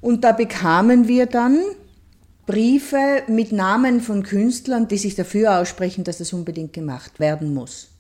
[0.01, 1.61] Und da bekamen wir dann
[2.51, 7.91] Briefe mit Namen von Künstlern, die sich dafür aussprechen, dass das unbedingt gemacht werden muss.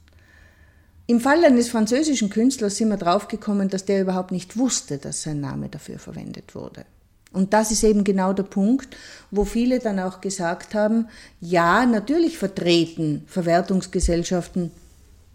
[1.07, 5.41] Im Fall eines französischen Künstlers sind wir draufgekommen, dass der überhaupt nicht wusste, dass sein
[5.41, 6.85] Name dafür verwendet wurde.
[7.33, 8.97] Und das ist eben genau der Punkt,
[9.31, 11.07] wo viele dann auch gesagt haben,
[11.41, 14.73] ja, natürlich vertreten Verwertungsgesellschaften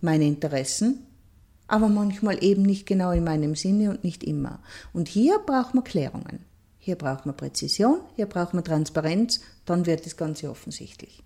[0.01, 1.06] meine Interessen,
[1.69, 4.60] aber manchmal eben nicht genau in meinem Sinne und nicht immer.
[4.91, 6.55] Und hier braucht man Klärungen.
[6.86, 11.24] Hier braucht man Präzision, hier braucht man Transparenz, dann wird das Ganze offensichtlich.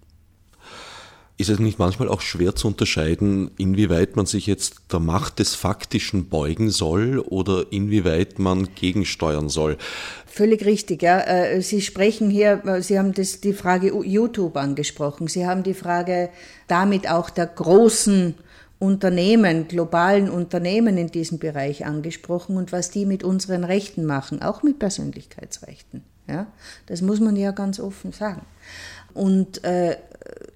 [1.36, 5.56] Ist es nicht manchmal auch schwer zu unterscheiden, inwieweit man sich jetzt der Macht des
[5.56, 9.78] Faktischen beugen soll oder inwieweit man gegensteuern soll?
[10.26, 11.20] Völlig richtig, ja.
[11.20, 15.28] Äh, Sie sprechen hier, äh, Sie haben das, die Frage YouTube angesprochen.
[15.28, 16.30] Sie haben die Frage
[16.70, 18.36] damit auch der großen
[18.80, 24.64] Unternehmen, globalen Unternehmen in diesem Bereich angesprochen und was die mit unseren Rechten machen, auch
[24.64, 26.04] mit Persönlichkeitsrechten.
[26.28, 26.48] Ja,
[26.86, 28.46] das muss man ja ganz offen sagen.
[29.14, 29.98] Und äh,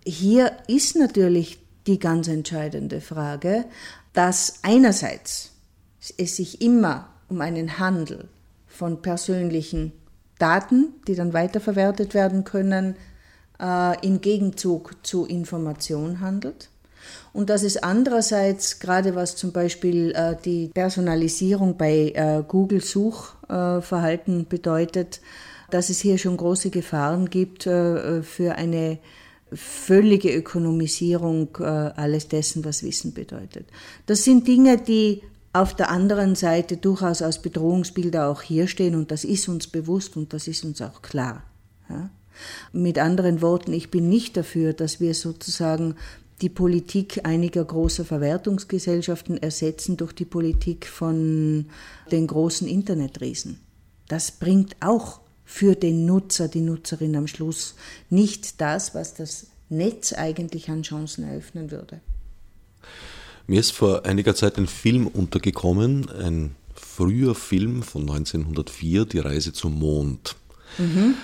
[0.05, 3.65] hier ist natürlich die ganz entscheidende Frage,
[4.13, 5.51] dass einerseits
[6.17, 8.29] es sich immer um einen Handel
[8.67, 9.91] von persönlichen
[10.39, 12.95] Daten, die dann weiterverwertet werden können,
[13.59, 16.69] äh, im Gegenzug zu Information handelt
[17.33, 24.41] und dass es andererseits, gerade was zum Beispiel äh, die Personalisierung bei äh, Google Suchverhalten
[24.41, 25.21] äh, bedeutet,
[25.69, 28.99] dass es hier schon große Gefahren gibt äh, für eine
[29.51, 33.67] völlige Ökonomisierung äh, alles dessen, was Wissen bedeutet.
[34.05, 35.21] Das sind Dinge, die
[35.53, 40.17] auf der anderen Seite durchaus als Bedrohungsbilder auch hier stehen und das ist uns bewusst
[40.17, 41.43] und das ist uns auch klar.
[41.89, 42.09] Ja?
[42.71, 45.95] Mit anderen Worten, ich bin nicht dafür, dass wir sozusagen
[46.41, 51.67] die Politik einiger großer Verwertungsgesellschaften ersetzen durch die Politik von
[52.11, 53.59] den großen Internetriesen.
[54.07, 57.75] Das bringt auch für den Nutzer, die Nutzerin am Schluss
[58.09, 62.01] nicht das, was das Netz eigentlich an Chancen eröffnen würde.
[63.47, 69.53] Mir ist vor einiger Zeit ein Film untergekommen, ein früher Film von 1904, Die Reise
[69.53, 70.35] zum Mond.
[70.77, 71.15] Mhm.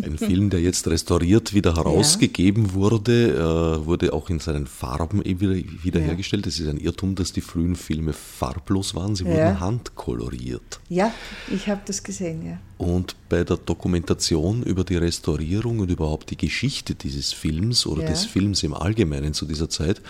[0.00, 2.74] Ein Film, der jetzt restauriert wieder herausgegeben ja.
[2.74, 6.46] wurde, äh, wurde auch in seinen Farben wieder, wiederhergestellt.
[6.46, 9.16] Es ist ein Irrtum, dass die frühen Filme farblos waren.
[9.16, 9.30] Sie ja.
[9.30, 10.80] wurden handkoloriert.
[10.88, 11.12] Ja,
[11.52, 12.58] ich habe das gesehen, ja.
[12.78, 18.24] Und bei der Dokumentation über die Restaurierung und überhaupt die Geschichte dieses Films oder des
[18.24, 20.00] Films im Allgemeinen zu dieser Zeit,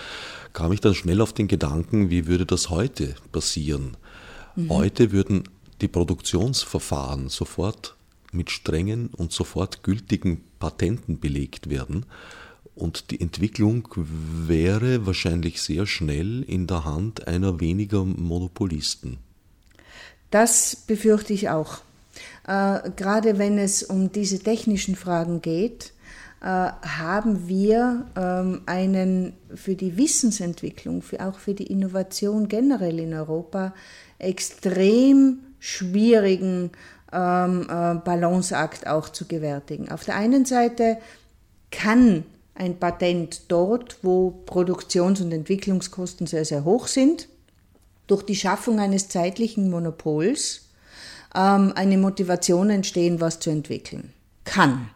[0.53, 3.97] kam ich dann schnell auf den Gedanken, wie würde das heute passieren?
[4.55, 4.69] Mhm.
[4.71, 5.45] Heute würden
[5.81, 7.98] die Produktionsverfahren sofort
[8.33, 12.07] mit strengen und sofort gültigen Patenten belegt werden.
[12.75, 19.19] Und die Entwicklung wäre wahrscheinlich sehr schnell in der Hand einer weniger Monopolisten.
[20.31, 21.79] Das befürchte ich auch.
[22.47, 25.93] Äh, gerade wenn es um diese technischen Fragen geht,
[26.41, 33.13] äh, haben wir ähm, einen für die Wissensentwicklung, für, auch für die Innovation generell in
[33.13, 33.75] Europa
[34.19, 36.71] extrem schwierigen
[37.13, 39.91] ähm, äh, Balanceakt auch zu gewärtigen.
[39.91, 40.99] Auf der einen Seite
[41.71, 47.29] kann ein Patent dort, wo Produktions- und Entwicklungskosten sehr, sehr hoch sind,
[48.07, 50.69] durch die Schaffung eines zeitlichen Monopols
[51.35, 54.13] ähm, eine Motivation entstehen, was zu entwickeln.
[54.45, 54.91] Kann.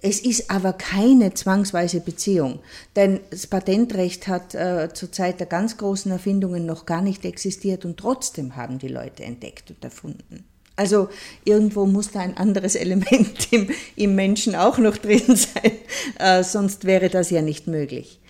[0.00, 2.60] Es ist aber keine zwangsweise Beziehung,
[2.94, 7.84] denn das Patentrecht hat äh, zur Zeit der ganz großen Erfindungen noch gar nicht existiert
[7.84, 10.44] und trotzdem haben die Leute entdeckt und erfunden.
[10.78, 11.08] Also
[11.44, 15.72] irgendwo muss da ein anderes Element im, im Menschen auch noch drin sein,
[16.18, 18.20] äh, sonst wäre das ja nicht möglich.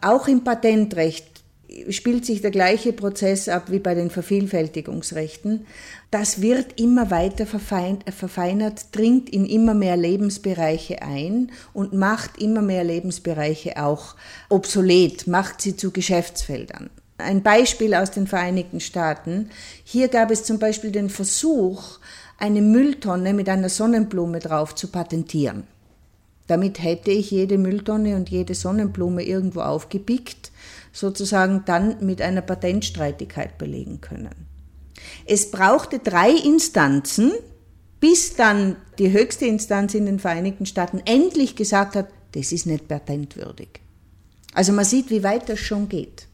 [0.00, 1.26] Auch im Patentrecht
[1.90, 5.66] spielt sich der gleiche Prozess ab wie bei den Vervielfältigungsrechten.
[6.10, 12.84] Das wird immer weiter verfeinert, dringt in immer mehr Lebensbereiche ein und macht immer mehr
[12.84, 14.14] Lebensbereiche auch
[14.48, 16.88] obsolet, macht sie zu Geschäftsfeldern.
[17.18, 19.50] Ein Beispiel aus den Vereinigten Staaten.
[19.82, 21.98] Hier gab es zum Beispiel den Versuch,
[22.38, 25.64] eine Mülltonne mit einer Sonnenblume drauf zu patentieren.
[26.46, 30.52] Damit hätte ich jede Mülltonne und jede Sonnenblume irgendwo aufgepickt,
[30.92, 34.46] sozusagen dann mit einer Patentstreitigkeit belegen können.
[35.26, 37.32] Es brauchte drei Instanzen,
[37.98, 42.86] bis dann die höchste Instanz in den Vereinigten Staaten endlich gesagt hat, das ist nicht
[42.86, 43.80] patentwürdig.
[44.54, 46.27] Also man sieht, wie weit das schon geht.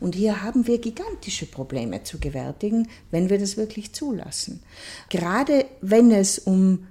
[0.00, 4.62] Und hier haben wir gigantische Probleme zu gewärtigen, wenn wir das wirklich zulassen.
[5.08, 6.86] Gerade wenn es um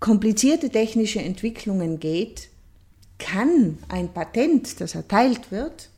[0.00, 2.48] komplizierte technische Entwicklungen geht,
[3.18, 5.90] kann ein Patent, das erteilt wird,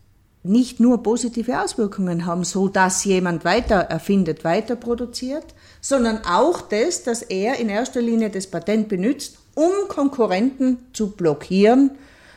[0.43, 5.45] nicht nur positive Auswirkungen haben, so dass jemand weiter erfindet, weiter produziert,
[5.83, 11.91] sondern auch das, dass er in erster Linie das Patent benutzt, um Konkurrenten zu blockieren,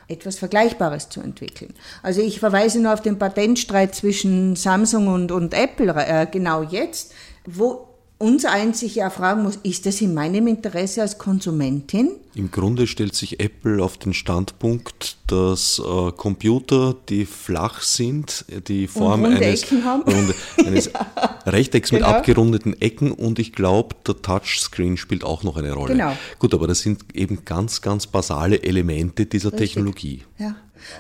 [0.07, 1.73] etwas Vergleichbares zu entwickeln.
[2.01, 7.13] Also ich verweise nur auf den Patentstreit zwischen Samsung und, und Apple äh, genau jetzt,
[7.45, 12.11] wo uns eins sich ja fragen muss, ist das in meinem Interesse als Konsumentin?
[12.35, 18.87] Im Grunde stellt sich Apple auf den Standpunkt, dass äh, Computer, die flach sind, die
[18.87, 20.33] Form eines, runde,
[20.65, 21.39] eines ja.
[21.45, 22.07] Rechtecks genau.
[22.07, 25.93] mit abgerundeten Ecken und ich glaube, der Touchscreen spielt auch noch eine Rolle.
[25.93, 26.17] Genau.
[26.39, 29.73] Gut, aber das sind eben ganz, ganz basale Elemente dieser Richtig.
[29.73, 30.23] Technologie.
[30.39, 30.55] Ja.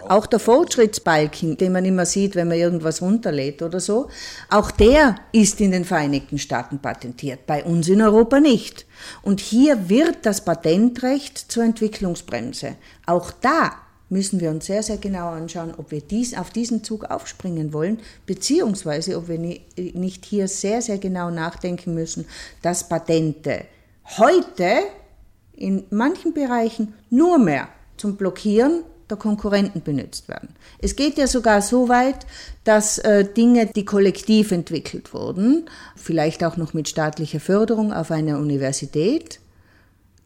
[0.07, 4.09] Auch der Fortschrittsbalken, den man immer sieht, wenn man irgendwas runterlädt oder so,
[4.49, 8.85] auch der ist in den Vereinigten Staaten patentiert, bei uns in Europa nicht.
[9.21, 12.75] Und hier wird das Patentrecht zur Entwicklungsbremse.
[13.05, 13.73] Auch da
[14.09, 17.99] müssen wir uns sehr, sehr genau anschauen, ob wir dies, auf diesen Zug aufspringen wollen,
[18.25, 22.25] beziehungsweise ob wir nicht hier sehr, sehr genau nachdenken müssen,
[22.61, 23.65] dass Patente
[24.17, 24.77] heute
[25.53, 30.49] in manchen Bereichen nur mehr zum Blockieren der Konkurrenten benutzt werden.
[30.79, 32.25] Es geht ja sogar so weit,
[32.63, 38.39] dass äh, Dinge, die kollektiv entwickelt wurden, vielleicht auch noch mit staatlicher Förderung auf einer
[38.39, 39.39] Universität,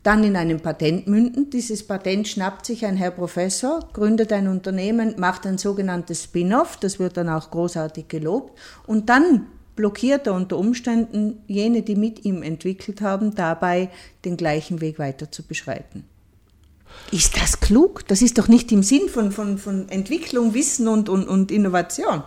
[0.04, 1.50] dann in einem Patent münden.
[1.50, 6.98] Dieses Patent schnappt sich ein Herr Professor, gründet ein Unternehmen, macht ein sogenanntes Spin-off, das
[6.98, 12.42] wird dann auch großartig gelobt, und dann blockiert er unter Umständen jene, die mit ihm
[12.42, 13.90] entwickelt haben, dabei
[14.24, 16.06] den gleichen Weg weiter zu beschreiten.
[17.12, 18.08] Ist das klug?
[18.08, 22.24] Das ist doch nicht im Sinn von, von, von Entwicklung, Wissen und, und, und Innovation.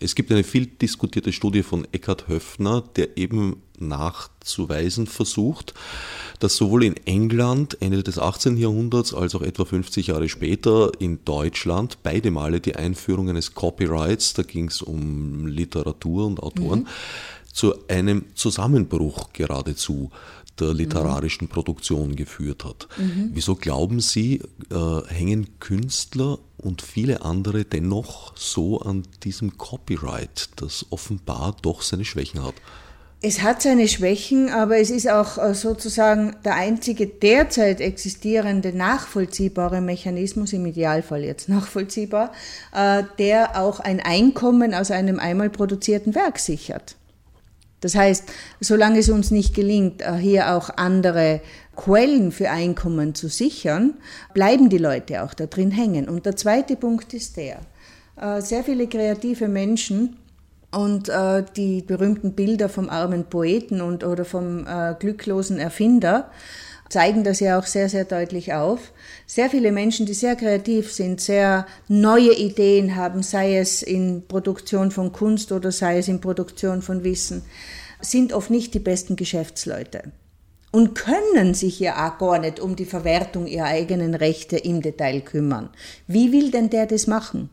[0.00, 5.74] Es gibt eine viel diskutierte Studie von Eckhard Höffner, der eben nachzuweisen versucht,
[6.40, 8.56] dass sowohl in England Ende des 18.
[8.56, 14.34] Jahrhunderts als auch etwa 50 Jahre später in Deutschland beide Male die Einführung eines Copyrights,
[14.34, 16.86] da ging es um Literatur und Autoren, mhm.
[17.52, 20.10] zu einem Zusammenbruch geradezu
[20.60, 22.88] der literarischen Produktion geführt hat.
[22.96, 23.30] Mhm.
[23.32, 30.86] Wieso glauben Sie, äh, hängen Künstler und viele andere dennoch so an diesem Copyright, das
[30.90, 32.54] offenbar doch seine Schwächen hat?
[33.26, 39.80] Es hat seine Schwächen, aber es ist auch äh, sozusagen der einzige derzeit existierende nachvollziehbare
[39.80, 42.32] Mechanismus, im Idealfall jetzt nachvollziehbar,
[42.74, 46.96] äh, der auch ein Einkommen aus einem einmal produzierten Werk sichert.
[47.84, 48.24] Das heißt,
[48.60, 51.42] solange es uns nicht gelingt, äh, hier auch andere
[51.76, 53.98] Quellen für Einkommen zu sichern,
[54.32, 56.08] bleiben die Leute auch da drin hängen.
[56.08, 57.58] Und der zweite Punkt ist der,
[58.16, 60.16] äh, sehr viele kreative Menschen
[60.70, 64.66] und äh, die berühmten Bilder vom armen Poeten und, oder vom
[64.98, 66.30] glücklosen Erfinder
[66.88, 68.92] zeigen das ja auch sehr, sehr deutlich auf.
[69.26, 74.90] Sehr viele Menschen, die sehr kreativ sind, sehr neue Ideen haben, sei es in Produktion
[74.90, 77.42] von Kunst oder sei es in Produktion von Wissen,
[78.00, 80.12] sind oft nicht die besten Geschäftsleute
[80.74, 85.20] und können sich ja auch gar nicht um die Verwertung ihrer eigenen Rechte im Detail
[85.20, 85.70] kümmern.
[86.08, 87.48] Wie will denn der das machen?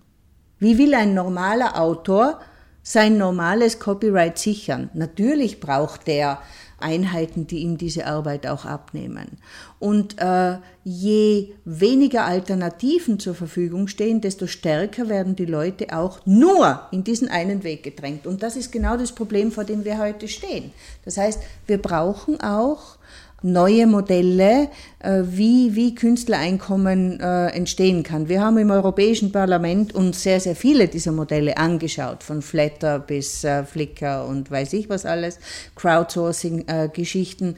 [0.57, 2.39] Wie will ein normaler Autor
[2.81, 4.89] sein normales Copyright sichern?
[4.95, 6.39] Natürlich braucht der
[6.81, 9.37] Einheiten, die ihm diese Arbeit auch abnehmen.
[9.79, 16.81] Und äh, je weniger Alternativen zur Verfügung stehen, desto stärker werden die Leute auch nur
[16.91, 18.27] in diesen einen Weg gedrängt.
[18.27, 20.71] Und das ist genau das Problem, vor dem wir heute stehen.
[21.05, 22.97] Das heißt, wir brauchen auch
[23.41, 28.29] neue Modelle, äh, wie, wie Künstlereinkommen äh, entstehen kann.
[28.29, 33.43] Wir haben im Europäischen Parlament uns sehr, sehr viele dieser Modelle angeschaut, von Flatter bis
[33.43, 35.39] äh, Flickr und weiß ich was alles,
[35.75, 37.55] Crowdsourcing-Geschichten.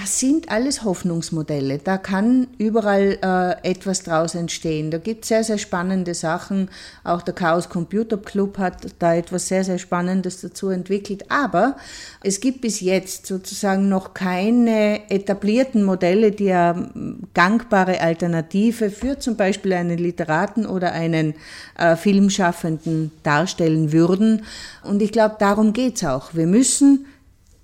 [0.00, 1.78] Das sind alles Hoffnungsmodelle.
[1.78, 4.92] Da kann überall äh, etwas draus entstehen.
[4.92, 6.70] Da gibt es sehr, sehr spannende Sachen.
[7.02, 11.28] Auch der Chaos Computer Club hat da etwas sehr, sehr Spannendes dazu entwickelt.
[11.32, 11.76] Aber
[12.22, 16.90] es gibt bis jetzt sozusagen noch keine etablierten Modelle, die ja
[17.34, 21.34] gangbare Alternative für zum Beispiel einen Literaten oder einen
[21.76, 24.44] äh, Filmschaffenden darstellen würden.
[24.84, 26.34] Und ich glaube, darum geht's auch.
[26.34, 27.06] Wir müssen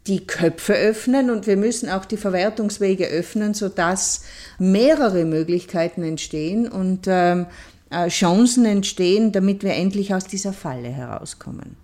[0.06, 4.22] die Köpfe öffnen und wir müssen auch die Verwertungswege öffnen, sodass
[4.58, 7.46] mehrere Möglichkeiten entstehen und ähm,
[7.90, 11.76] äh, Chancen entstehen, damit wir endlich aus dieser Falle herauskommen.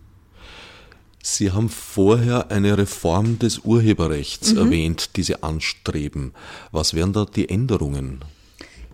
[1.22, 4.58] Sie haben vorher eine Reform des Urheberrechts mhm.
[4.58, 6.32] erwähnt, die Sie anstreben.
[6.72, 8.24] Was wären da die Änderungen?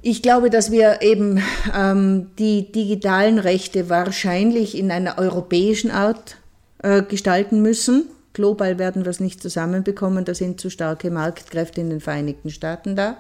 [0.02, 1.42] Ich glaube, dass wir eben
[1.74, 6.36] ähm, die digitalen Rechte wahrscheinlich in einer europäischen Art
[6.82, 8.08] äh, gestalten müssen.
[8.36, 12.94] Global werden wir es nicht zusammenbekommen, da sind zu starke Marktkräfte in den Vereinigten Staaten
[12.94, 13.16] da.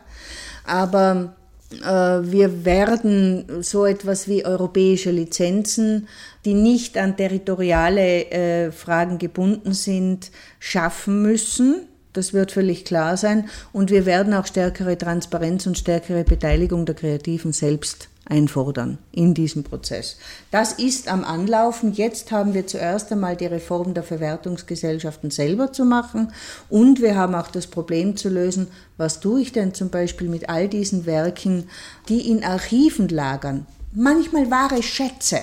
[0.66, 1.34] Aber
[1.82, 6.06] äh, wir werden so etwas wie europäische Lizenzen,
[6.44, 13.50] die nicht an territoriale äh, Fragen gebunden sind, schaffen müssen das wird völlig klar sein.
[13.74, 19.64] Und wir werden auch stärkere Transparenz und stärkere Beteiligung der Kreativen selbst einfordern in diesem
[19.64, 20.16] Prozess.
[20.50, 21.92] Das ist am Anlaufen.
[21.92, 26.32] Jetzt haben wir zuerst einmal die Reform der Verwertungsgesellschaften selber zu machen
[26.68, 30.48] und wir haben auch das Problem zu lösen, was tue ich denn zum Beispiel mit
[30.48, 31.68] all diesen Werken,
[32.08, 33.66] die in Archiven lagern.
[33.92, 35.40] Manchmal wahre Schätze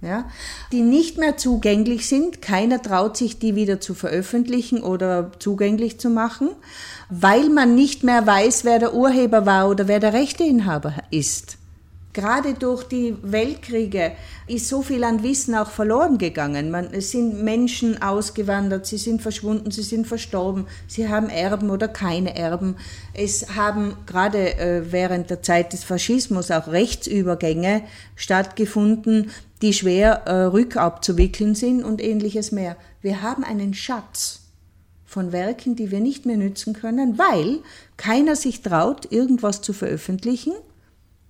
[0.00, 0.30] ja,
[0.70, 2.40] die nicht mehr zugänglich sind.
[2.40, 6.50] Keiner traut sich, die wieder zu veröffentlichen oder zugänglich zu machen,
[7.10, 11.58] weil man nicht mehr weiß, wer der Urheber war oder wer der Rechteinhaber ist.
[12.14, 14.12] Gerade durch die Weltkriege
[14.46, 16.70] ist so viel an Wissen auch verloren gegangen.
[16.70, 21.86] Man, es sind Menschen ausgewandert, sie sind verschwunden, sie sind verstorben, sie haben Erben oder
[21.86, 22.76] keine Erben.
[23.12, 27.82] Es haben gerade äh, während der Zeit des Faschismus auch Rechtsübergänge
[28.16, 29.30] stattgefunden,
[29.60, 32.76] die schwer äh, rückabzuwickeln sind und ähnliches mehr.
[33.02, 34.40] Wir haben einen Schatz
[35.04, 37.60] von Werken, die wir nicht mehr nützen können, weil
[37.96, 40.52] keiner sich traut, irgendwas zu veröffentlichen,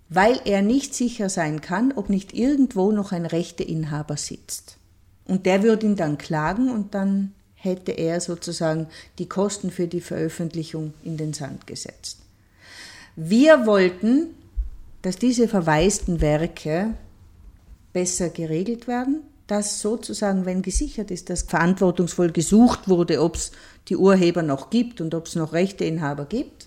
[0.08, 4.78] weil er nicht sicher sein kann, ob nicht irgendwo noch ein Rechteinhaber sitzt.
[5.26, 8.86] Und der würde ihn dann klagen und dann hätte er sozusagen
[9.18, 12.18] die Kosten für die Veröffentlichung in den Sand gesetzt.
[13.16, 14.28] Wir wollten,
[15.02, 16.94] dass diese verwaisten Werke
[17.92, 23.50] besser geregelt werden, dass sozusagen, wenn gesichert ist, dass verantwortungsvoll gesucht wurde, ob es
[23.88, 26.57] die Urheber noch gibt und ob es noch Rechteinhaber gibt.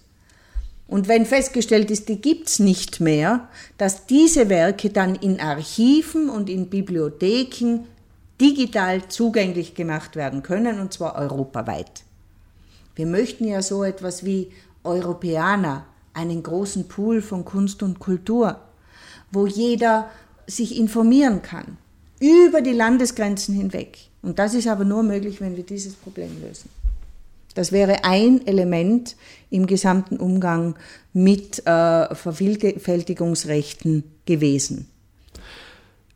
[0.91, 6.27] Und wenn festgestellt ist, die gibt es nicht mehr, dass diese Werke dann in Archiven
[6.29, 7.85] und in Bibliotheken
[8.41, 12.03] digital zugänglich gemacht werden können, und zwar europaweit.
[12.93, 14.51] Wir möchten ja so etwas wie
[14.83, 18.59] Europäer, einen großen Pool von Kunst und Kultur,
[19.31, 20.09] wo jeder
[20.45, 21.77] sich informieren kann,
[22.19, 23.97] über die Landesgrenzen hinweg.
[24.21, 26.69] Und das ist aber nur möglich, wenn wir dieses Problem lösen.
[27.53, 29.15] Das wäre ein Element
[29.49, 30.75] im gesamten Umgang
[31.13, 34.87] mit äh, Vervielfältigungsrechten gewesen.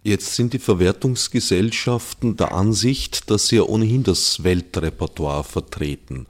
[0.04, 6.28] Jetzt sind die Verwertungsgesellschaften der Ansicht, dass sie ja ohnehin das Weltrepertoire vertreten.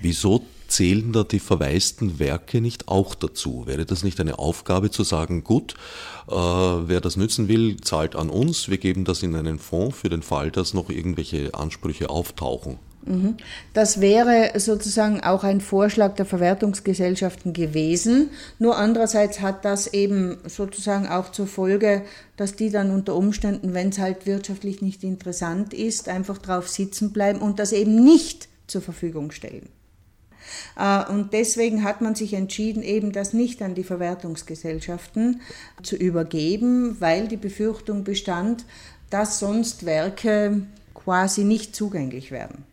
[0.00, 3.64] Wieso zählen da die verwaisten Werke nicht auch dazu?
[3.66, 5.74] Wäre das nicht eine Aufgabe zu sagen, gut,
[6.28, 10.08] äh, wer das nützen will, zahlt an uns, wir geben das in einen Fonds für
[10.08, 12.78] den Fall, dass noch irgendwelche Ansprüche auftauchen?
[13.72, 18.30] Das wäre sozusagen auch ein Vorschlag der Verwertungsgesellschaften gewesen.
[18.58, 22.02] Nur andererseits hat das eben sozusagen auch zur Folge,
[22.36, 27.12] dass die dann unter Umständen, wenn es halt wirtschaftlich nicht interessant ist, einfach drauf sitzen
[27.12, 29.70] bleiben und das eben nicht zur Verfügung stellen.
[30.78, 35.40] Äh, und deswegen hat man sich entschieden, eben das nicht an die Verwertungsgesellschaften
[35.82, 38.66] zu übergeben, weil die Befürchtung bestand,
[39.08, 42.69] dass sonst Werke quasi nicht zugänglich werden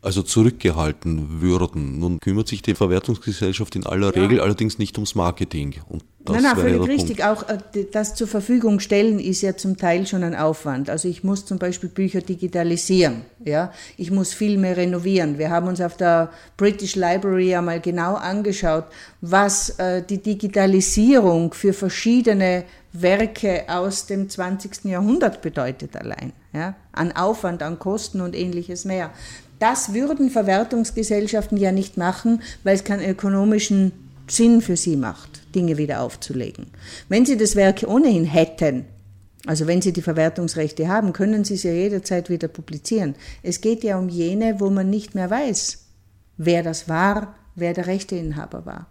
[0.00, 1.98] also zurückgehalten würden.
[1.98, 4.22] Nun kümmert sich die Verwertungsgesellschaft in aller ja.
[4.22, 5.74] Regel allerdings nicht ums Marketing.
[5.88, 7.18] Und das nein, nein, völlig richtig.
[7.18, 7.24] Punkt.
[7.24, 10.88] Auch äh, das zur Verfügung stellen ist ja zum Teil schon ein Aufwand.
[10.88, 13.22] Also ich muss zum Beispiel Bücher digitalisieren.
[13.44, 13.72] Ja?
[13.96, 15.38] Ich muss Filme renovieren.
[15.38, 18.84] Wir haben uns auf der British Library ja mal genau angeschaut,
[19.20, 24.84] was äh, die Digitalisierung für verschiedene Werke aus dem 20.
[24.84, 26.32] Jahrhundert bedeutet allein.
[26.52, 26.74] Ja?
[26.92, 29.10] An Aufwand, an Kosten und ähnliches mehr.
[29.58, 33.92] Das würden Verwertungsgesellschaften ja nicht machen, weil es keinen ökonomischen
[34.28, 36.66] Sinn für sie macht, Dinge wieder aufzulegen.
[37.08, 38.84] Wenn sie das Werk ohnehin hätten,
[39.46, 43.14] also wenn sie die Verwertungsrechte haben, können sie es ja jederzeit wieder publizieren.
[43.42, 45.78] Es geht ja um jene, wo man nicht mehr weiß,
[46.36, 48.86] wer das war, wer der Rechteinhaber war.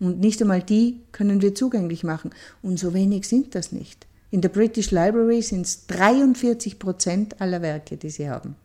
[0.00, 2.30] Und nicht einmal die können wir zugänglich machen.
[2.62, 4.06] Und so wenig sind das nicht.
[4.30, 8.56] In der British Library sind es 43 Prozent aller Werke, die sie haben.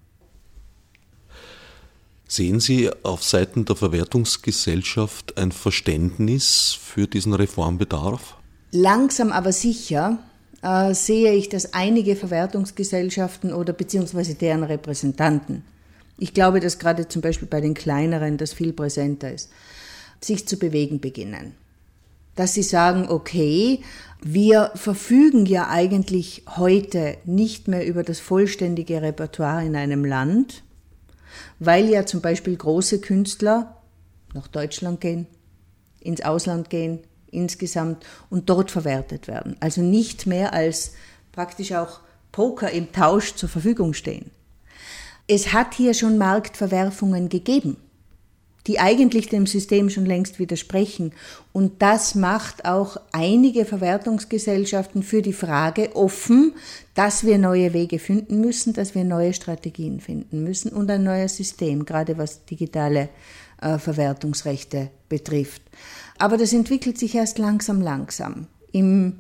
[2.32, 8.38] Sehen Sie auf Seiten der Verwertungsgesellschaft ein Verständnis für diesen Reformbedarf?
[8.71, 10.19] Langsam aber sicher
[10.61, 15.63] äh, sehe ich, dass einige Verwertungsgesellschaften oder beziehungsweise deren Repräsentanten,
[16.19, 19.49] ich glaube, dass gerade zum Beispiel bei den kleineren das viel präsenter ist,
[20.21, 21.55] sich zu bewegen beginnen.
[22.36, 23.80] Dass sie sagen, okay,
[24.21, 30.61] wir verfügen ja eigentlich heute nicht mehr über das vollständige Repertoire in einem Land,
[31.60, 33.78] weil ja zum Beispiel große Künstler
[34.34, 35.28] nach Deutschland gehen,
[35.99, 36.99] ins Ausland gehen,
[37.32, 39.55] insgesamt und dort verwertet werden.
[39.60, 40.93] Also nicht mehr als
[41.32, 41.99] praktisch auch
[42.32, 44.32] Poker im Tausch zur Verfügung stehen.
[45.28, 47.78] Es hat hier schon Marktverwerfungen gegeben
[48.70, 51.11] die eigentlich dem System schon längst widersprechen.
[51.51, 56.53] Und das macht auch einige Verwertungsgesellschaften für die Frage offen,
[56.93, 61.36] dass wir neue Wege finden müssen, dass wir neue Strategien finden müssen und ein neues
[61.36, 63.09] System, gerade was digitale
[63.59, 65.63] äh, Verwertungsrechte betrifft.
[66.20, 68.45] Aber das entwickelt sich erst langsam, langsam.
[68.72, 69.17] Im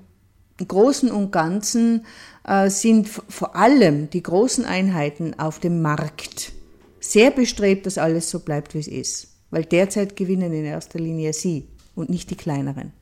[0.59, 2.05] Großen und Ganzen
[2.47, 6.51] äh, sind vor allem die großen Einheiten auf dem Markt
[6.99, 11.33] sehr bestrebt, dass alles so bleibt, wie es ist weil derzeit gewinnen in erster Linie
[11.33, 12.93] Sie und nicht die kleineren.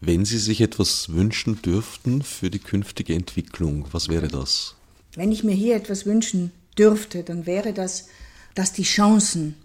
[0.00, 4.76] Wenn Sie sich etwas wünschen dürften für die künftige Entwicklung, was wäre das?
[5.14, 8.06] Wenn ich mir hier etwas wünschen dürfte, dann wäre das,
[8.54, 9.56] dass die Chancen,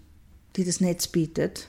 [0.56, 1.68] die das Netz bietet,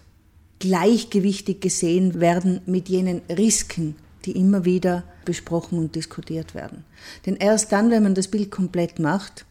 [0.59, 6.85] gleichgewichtig gesehen werden mit jenen Risiken, die immer wieder besprochen und diskutiert werden.
[7.25, 9.45] Denn erst dann, wenn man das Bild komplett macht,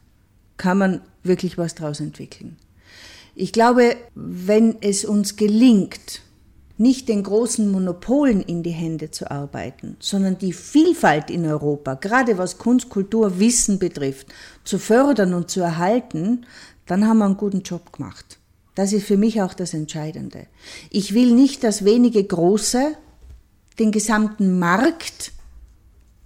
[0.56, 2.56] kann man wirklich was daraus entwickeln.
[3.34, 6.22] Ich glaube, wenn es uns gelingt,
[6.76, 12.36] nicht den großen Monopolen in die Hände zu arbeiten, sondern die Vielfalt in Europa, gerade
[12.36, 14.26] was Kunst, Kultur, Wissen betrifft,
[14.64, 16.46] zu fördern und zu erhalten,
[16.86, 18.38] dann haben wir einen guten Job gemacht.
[18.74, 20.46] Das ist für mich auch das Entscheidende.
[20.90, 22.96] Ich will nicht, dass wenige Große
[23.78, 25.32] den gesamten Markt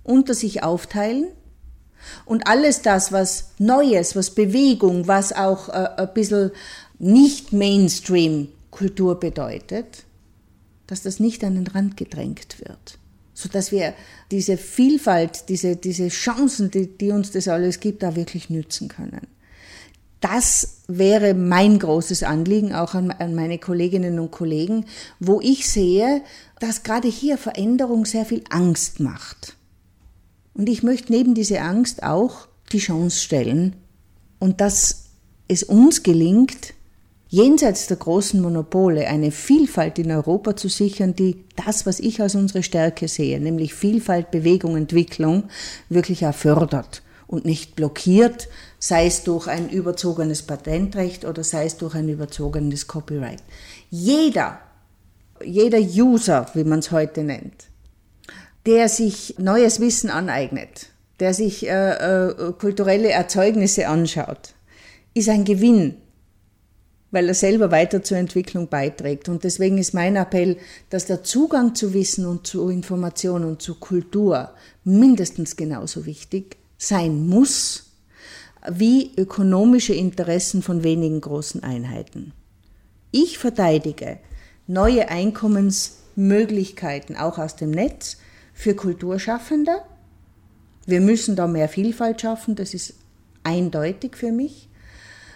[0.03, 1.29] unter sich aufteilen
[2.25, 6.53] und alles das, was Neues, was Bewegung, was auch äh, ein bisschen
[6.99, 10.05] nicht Mainstream-Kultur bedeutet,
[10.87, 12.99] dass das nicht an den Rand gedrängt wird,
[13.35, 13.95] sodass wir
[14.31, 19.27] diese Vielfalt, diese, diese Chancen, die, die uns das alles gibt, da wirklich nützen können.
[20.21, 24.87] Das wäre mein großes Anliegen, auch an, an meine Kolleginnen und Kollegen,
[25.21, 26.23] wo ich sehe,
[26.59, 29.57] dass gerade hier Veränderung sehr viel Angst macht.
[30.55, 33.77] Und ich möchte neben diese Angst auch die Chance stellen
[34.41, 35.05] und dass
[35.47, 36.75] es uns gelingt,
[37.29, 42.35] jenseits der großen Monopole eine Vielfalt in Europa zu sichern, die das, was ich als
[42.35, 45.45] unsere Stärke sehe, nämlich Vielfalt, Bewegung, Entwicklung,
[45.89, 48.49] wirklich auch fördert und nicht blockiert,
[48.79, 53.43] sei es durch ein überzogenes Patentrecht oder sei es durch ein überzogenes Copyright.
[53.91, 54.59] Jeder,
[55.45, 57.67] jeder User, wie man es heute nennt,
[58.65, 60.89] der sich neues Wissen aneignet,
[61.21, 64.55] der sich äh, äh, kulturelle Erzeugnisse anschaut,
[65.15, 65.97] ist ein Gewinn
[67.11, 69.29] weil er selber weiter zur Entwicklung beiträgt.
[69.29, 70.59] Und deswegen ist mein Appell,
[70.91, 74.51] dass der Zugang zu Wissen und zu Information und zu Kultur
[74.85, 77.85] mindestens genauso wichtig sein muss
[78.71, 82.33] wie ökonomische Interessen von wenigen großen Einheiten.
[83.11, 84.19] Ich verteidige
[84.67, 88.19] neue Einkommensmöglichkeiten auch aus dem Netz
[88.53, 89.73] für Kulturschaffende.
[90.87, 92.95] Wir müssen da mehr Vielfalt schaffen, das ist
[93.45, 94.68] eindeutig für mich.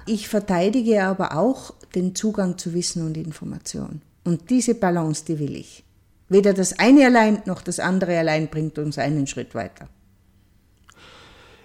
[0.06, 4.02] Ich verteidige aber auch den Zugang zu Wissen und Information.
[4.24, 5.84] Und diese Balance, die will ich.
[6.28, 9.88] Weder das eine allein noch das andere allein bringt uns einen Schritt weiter.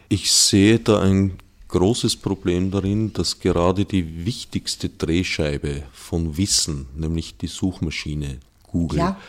[0.09, 7.37] Ich sehe da ein großes Problem darin, dass gerade die wichtigste Drehscheibe von Wissen, nämlich
[7.37, 9.19] die Suchmaschine Google, ja.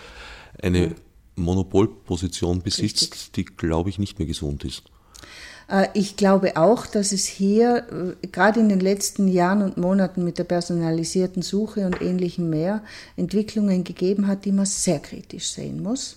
[0.63, 0.95] eine
[1.37, 3.33] Monopolposition besitzt, Richtig.
[3.33, 4.83] die, glaube ich, nicht mehr gesund ist.
[5.69, 10.25] Äh, ich glaube auch, dass es hier äh, gerade in den letzten Jahren und Monaten
[10.25, 12.83] mit der personalisierten Suche und ähnlichem mehr
[13.17, 16.17] Entwicklungen gegeben hat, die man sehr kritisch sehen muss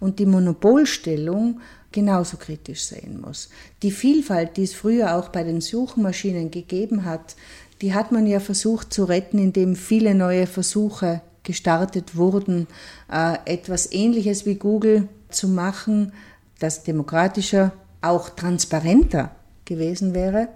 [0.00, 3.50] und die Monopolstellung genauso kritisch sehen muss.
[3.82, 7.36] Die Vielfalt, die es früher auch bei den Suchmaschinen gegeben hat,
[7.82, 12.68] die hat man ja versucht zu retten, indem viele neue Versuche gestartet wurden,
[13.10, 16.12] äh, etwas Ähnliches wie Google zu machen,
[16.60, 17.72] das demokratischer
[18.02, 19.30] auch transparenter
[19.64, 20.48] gewesen wäre.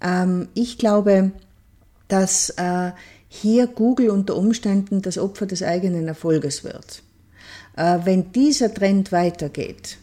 [0.00, 1.32] Ähm, ich glaube,
[2.08, 2.92] dass äh,
[3.28, 7.02] hier Google unter Umständen das Opfer des eigenen Erfolges wird.
[7.76, 9.98] Äh, wenn dieser Trend weitergeht,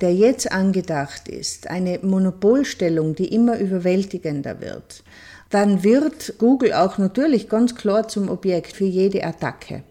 [0.00, 5.02] der jetzt angedacht ist, eine Monopolstellung, die immer überwältigender wird,
[5.50, 9.82] dann wird Google auch natürlich ganz klar zum Objekt für jede Attacke.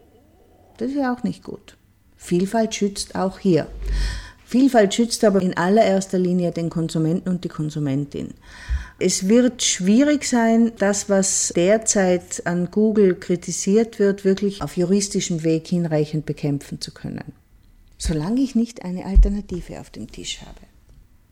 [0.76, 1.76] Das ist ja auch nicht gut.
[2.16, 3.66] Vielfalt schützt auch hier.
[4.52, 8.34] Vielfalt schützt aber in allererster Linie den Konsumenten und die Konsumentin.
[8.98, 15.68] Es wird schwierig sein, das, was derzeit an Google kritisiert wird, wirklich auf juristischem Weg
[15.68, 17.32] hinreichend bekämpfen zu können.
[17.96, 20.60] Solange ich nicht eine Alternative auf dem Tisch habe.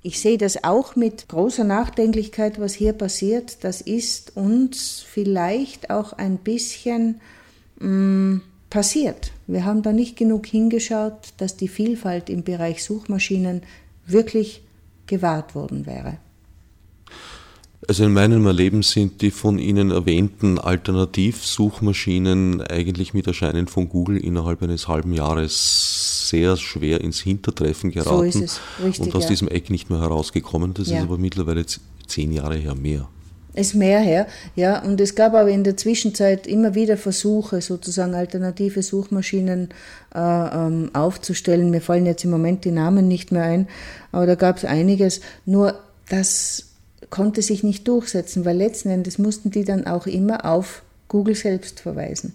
[0.00, 3.64] Ich sehe das auch mit großer Nachdenklichkeit, was hier passiert.
[3.64, 7.20] Das ist uns vielleicht auch ein bisschen
[7.80, 9.32] mh, mm, passiert.
[9.46, 13.62] Wir haben da nicht genug hingeschaut, dass die Vielfalt im Bereich Suchmaschinen
[14.06, 14.62] wirklich
[15.06, 16.18] gewahrt worden wäre.
[17.88, 24.18] Also in meinem Erleben sind die von Ihnen erwähnten Alternativsuchmaschinen eigentlich mit Erscheinen von Google
[24.18, 28.60] innerhalb eines halben Jahres sehr schwer ins Hintertreffen geraten so ist es.
[28.84, 29.30] Richtig, und aus ja.
[29.30, 30.74] diesem Eck nicht mehr herausgekommen.
[30.74, 30.98] Das ja.
[30.98, 31.64] ist aber mittlerweile
[32.06, 33.08] zehn Jahre her mehr.
[33.54, 34.80] Es mehr her, ja.
[34.82, 39.70] Und es gab aber in der Zwischenzeit immer wieder Versuche, sozusagen alternative Suchmaschinen
[40.14, 41.70] äh, ähm, aufzustellen.
[41.70, 43.68] Mir fallen jetzt im Moment die Namen nicht mehr ein,
[44.12, 45.20] aber da gab es einiges.
[45.46, 46.66] Nur das
[47.10, 51.80] konnte sich nicht durchsetzen, weil letzten Endes mussten die dann auch immer auf Google selbst
[51.80, 52.34] verweisen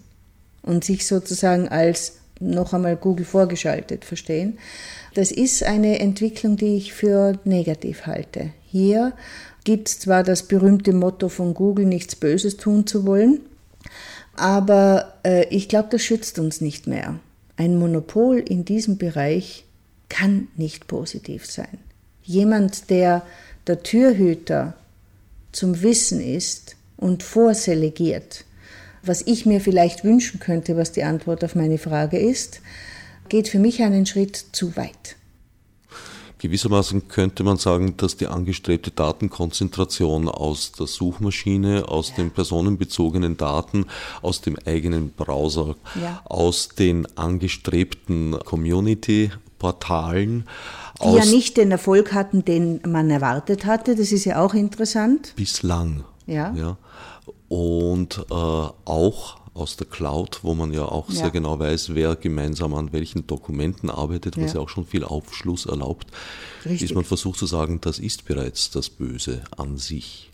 [0.62, 4.58] und sich sozusagen als noch einmal Google vorgeschaltet verstehen.
[5.14, 8.50] Das ist eine Entwicklung, die ich für negativ halte.
[8.66, 9.14] Hier
[9.66, 13.40] gibt es zwar das berühmte Motto von Google, nichts Böses tun zu wollen,
[14.36, 17.18] aber äh, ich glaube, das schützt uns nicht mehr.
[17.56, 19.64] Ein Monopol in diesem Bereich
[20.08, 21.78] kann nicht positiv sein.
[22.22, 23.22] Jemand, der
[23.66, 24.74] der Türhüter
[25.50, 28.44] zum Wissen ist und vorselegiert,
[29.02, 32.60] was ich mir vielleicht wünschen könnte, was die Antwort auf meine Frage ist,
[33.28, 35.16] geht für mich einen Schritt zu weit.
[36.38, 42.16] Gewissermaßen könnte man sagen, dass die angestrebte Datenkonzentration aus der Suchmaschine, aus ja.
[42.16, 43.86] den personenbezogenen Daten,
[44.20, 46.20] aus dem eigenen Browser, ja.
[46.24, 50.46] aus den angestrebten Community-Portalen,
[51.02, 53.96] die ja nicht den Erfolg hatten, den man erwartet hatte.
[53.96, 55.32] Das ist ja auch interessant.
[55.36, 56.04] Bislang.
[56.26, 56.52] Ja.
[56.54, 56.76] ja.
[57.48, 61.16] Und äh, auch aus der Cloud, wo man ja auch ja.
[61.16, 65.04] sehr genau weiß, wer gemeinsam an welchen Dokumenten arbeitet, was ja, ja auch schon viel
[65.04, 66.08] Aufschluss erlaubt,
[66.64, 66.90] Richtig.
[66.90, 70.30] ist man versucht zu sagen, das ist bereits das Böse an sich.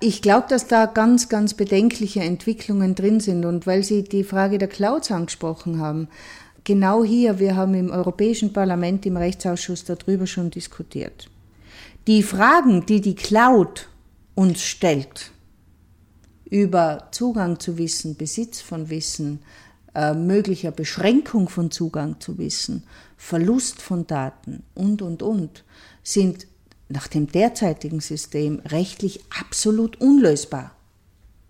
[0.00, 3.44] Ich glaube, dass da ganz, ganz bedenkliche Entwicklungen drin sind.
[3.44, 6.08] Und weil Sie die Frage der Clouds angesprochen haben,
[6.64, 11.28] genau hier, wir haben im Europäischen Parlament, im Rechtsausschuss darüber schon diskutiert.
[12.08, 13.88] Die Fragen, die die Cloud
[14.34, 15.30] uns stellt,
[16.52, 19.38] über Zugang zu Wissen, Besitz von Wissen,
[19.94, 22.82] äh, möglicher Beschränkung von Zugang zu Wissen,
[23.16, 25.64] Verlust von Daten und, und, und,
[26.02, 26.46] sind
[26.90, 30.72] nach dem derzeitigen System rechtlich absolut unlösbar.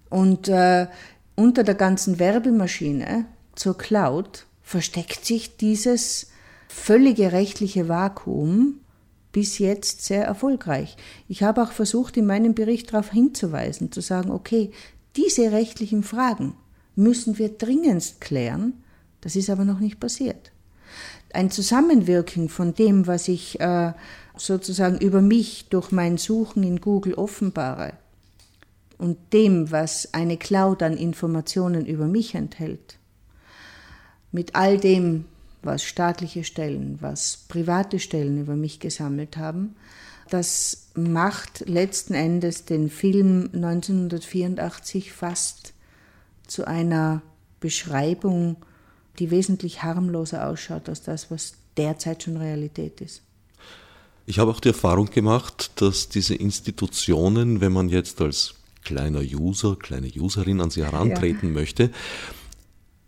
[0.09, 0.87] Und äh,
[1.35, 3.25] unter der ganzen Werbemaschine
[3.57, 6.29] zur Cloud versteckt sich dieses
[6.69, 8.79] völlige rechtliche Vakuum
[9.33, 10.97] bis jetzt sehr erfolgreich.
[11.29, 14.71] Ich habe auch versucht, in meinem Bericht darauf hinzuweisen, zu sagen, okay,
[15.17, 16.55] diese rechtlichen Fragen
[16.95, 18.75] müssen wir dringendst klären,
[19.23, 20.53] das ist aber noch nicht passiert.
[21.33, 23.93] Ein Zusammenwirken von dem, was ich äh,
[24.37, 27.95] sozusagen über mich durch mein Suchen in Google offenbare
[28.99, 32.99] und dem, was eine Cloud an Informationen über mich enthält,
[34.31, 35.25] mit all dem,
[35.63, 39.77] was staatliche Stellen, was private Stellen über mich gesammelt haben,
[40.31, 45.75] das macht letzten Endes den Film 1984 fast
[46.47, 47.23] zu einer
[47.61, 48.57] Beschreibung,
[49.19, 53.23] die wesentlich harmloser ausschaut als das, was derzeit schon Realität ist.
[54.25, 58.55] Ich habe auch die Erfahrung gemacht, dass diese Institutionen, wenn man jetzt als
[58.85, 61.55] kleiner User, kleine Userin an sie herantreten ja.
[61.55, 61.91] möchte,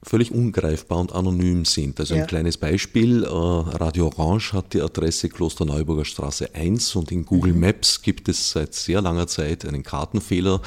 [0.05, 1.99] völlig ungreifbar und anonym sind.
[1.99, 2.23] Also ja.
[2.23, 7.53] ein kleines Beispiel, äh, Radio Orange hat die Adresse Klosterneuburger Straße 1 und in Google
[7.53, 7.61] mhm.
[7.61, 10.61] Maps gibt es seit sehr langer Zeit einen Kartenfehler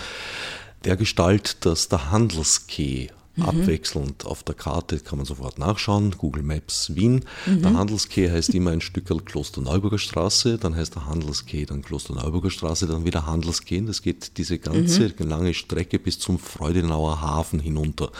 [0.84, 3.46] der Gestalt, dass der Handelskey mhm.
[3.46, 7.24] abwechselnd auf der Karte, kann man sofort nachschauen, Google Maps Wien.
[7.46, 7.62] Mhm.
[7.62, 12.88] Der Handelskeh heißt immer ein Stückel Klosterneuburger Straße, dann heißt der Handelskeh dann Klosterneuburger Straße,
[12.88, 13.82] dann wieder Handelskeh.
[13.82, 15.28] Das geht diese ganze mhm.
[15.28, 18.12] lange Strecke bis zum Freudenauer Hafen hinunter.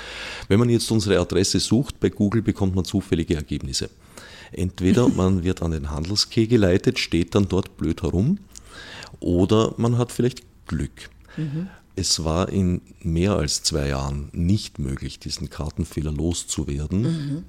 [0.48, 3.90] Wenn man jetzt unsere Adresse sucht bei Google, bekommt man zufällige Ergebnisse.
[4.52, 8.40] Entweder man wird an den Handelskeh geleitet, steht dann dort blöd herum,
[9.20, 11.10] oder man hat vielleicht Glück.
[11.38, 11.70] Mhm.
[12.00, 17.02] Es war in mehr als zwei Jahren nicht möglich, diesen Kartenfehler loszuwerden.
[17.02, 17.44] Mhm.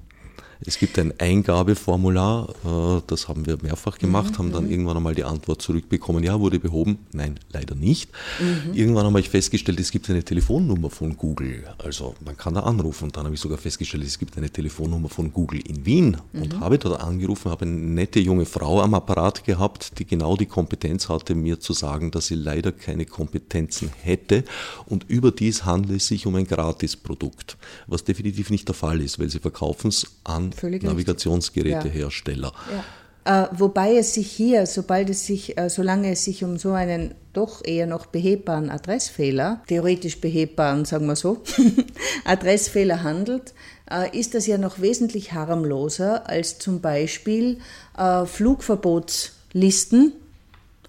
[0.64, 4.70] Es gibt ein Eingabeformular, äh, das haben wir mehrfach gemacht, mhm, haben dann mhm.
[4.70, 6.98] irgendwann einmal die Antwort zurückbekommen, ja, wurde behoben.
[7.12, 8.10] Nein, leider nicht.
[8.40, 8.74] Mhm.
[8.74, 11.64] Irgendwann habe ich festgestellt, es gibt eine Telefonnummer von Google.
[11.78, 13.04] Also man kann da anrufen.
[13.04, 16.16] Und dann habe ich sogar festgestellt, es gibt eine Telefonnummer von Google in Wien.
[16.32, 16.60] Und mhm.
[16.60, 21.08] habe dort angerufen, habe eine nette junge Frau am Apparat gehabt, die genau die Kompetenz
[21.08, 24.44] hatte, mir zu sagen, dass sie leider keine Kompetenzen hätte.
[24.86, 27.56] Und überdies handelt es sich um ein Gratisprodukt,
[27.86, 32.52] was definitiv nicht der Fall ist, weil sie verkaufen es an Völlig Navigationsgerätehersteller.
[32.72, 32.84] Ja.
[33.28, 37.14] Äh, wobei es sich hier, sobald es sich, äh, solange es sich um so einen
[37.34, 41.42] doch eher noch behebbaren Adressfehler, theoretisch behebbaren, sagen wir so,
[42.24, 43.52] Adressfehler handelt,
[43.90, 47.58] äh, ist das ja noch wesentlich harmloser als zum Beispiel
[47.98, 50.14] äh, Flugverbotslisten,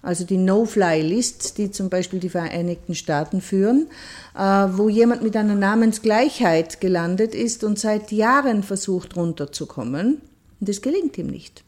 [0.02, 3.88] also die No-Fly-Lists, die zum Beispiel die Vereinigten Staaten führen,
[4.34, 10.20] äh, wo jemand mit einer Namensgleichheit gelandet ist und seit Jahren versucht runterzukommen.
[10.60, 11.62] Und das gelingt ihm nicht.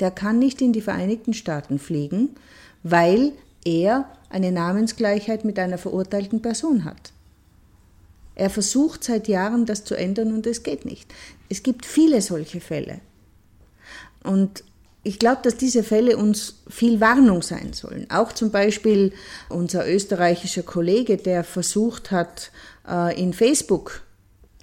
[0.00, 2.30] Der kann nicht in die Vereinigten Staaten fliegen,
[2.82, 3.32] weil
[3.64, 7.12] er eine Namensgleichheit mit einer verurteilten Person hat.
[8.34, 11.12] Er versucht seit Jahren, das zu ändern und es geht nicht.
[11.48, 13.00] Es gibt viele solche Fälle.
[14.24, 14.64] Und
[15.04, 18.08] ich glaube, dass diese Fälle uns viel Warnung sein sollen.
[18.10, 19.12] Auch zum Beispiel
[19.48, 22.52] unser österreichischer Kollege, der versucht hat,
[22.88, 24.02] äh, in Facebook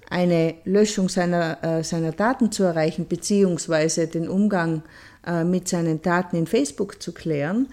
[0.08, 4.82] eine Löschung seiner, äh, seiner Daten zu erreichen, beziehungsweise den Umgang
[5.26, 7.68] äh, mit seinen Daten in Facebook zu klären,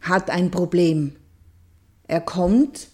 [0.00, 1.16] hat ein Problem.
[2.06, 2.88] Er kommt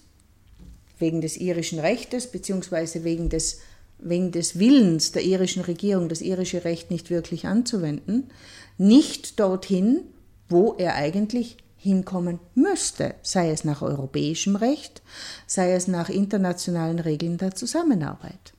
[0.99, 3.59] wegen des irischen Rechtes beziehungsweise wegen des,
[3.99, 8.31] wegen des Willens der irischen Regierung, das irische Recht nicht wirklich anzuwenden,
[8.77, 10.01] nicht dorthin,
[10.49, 15.01] wo er eigentlich hinkommen müsste, sei es nach europäischem Recht,
[15.45, 18.53] sei es nach internationalen Regeln der Zusammenarbeit.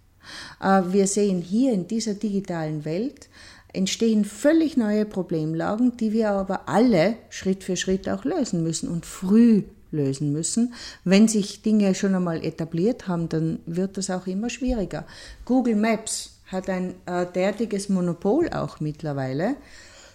[0.61, 3.29] Äh, wir sehen hier in dieser digitalen Welt
[3.73, 9.05] entstehen völlig neue Problemlagen, die wir aber alle Schritt für Schritt auch lösen müssen und
[9.05, 10.75] früh lösen müssen.
[11.05, 15.07] Wenn sich Dinge schon einmal etabliert haben, dann wird das auch immer schwieriger.
[15.45, 19.57] Google Maps hat ein äh, derartiges Monopol auch mittlerweile,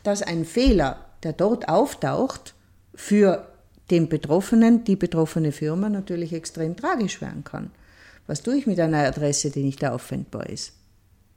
[0.03, 2.53] dass ein Fehler, der dort auftaucht,
[2.93, 3.47] für
[3.89, 7.71] den Betroffenen, die betroffene Firma natürlich extrem tragisch werden kann.
[8.27, 10.73] Was tue ich mit einer Adresse, die nicht auffindbar ist?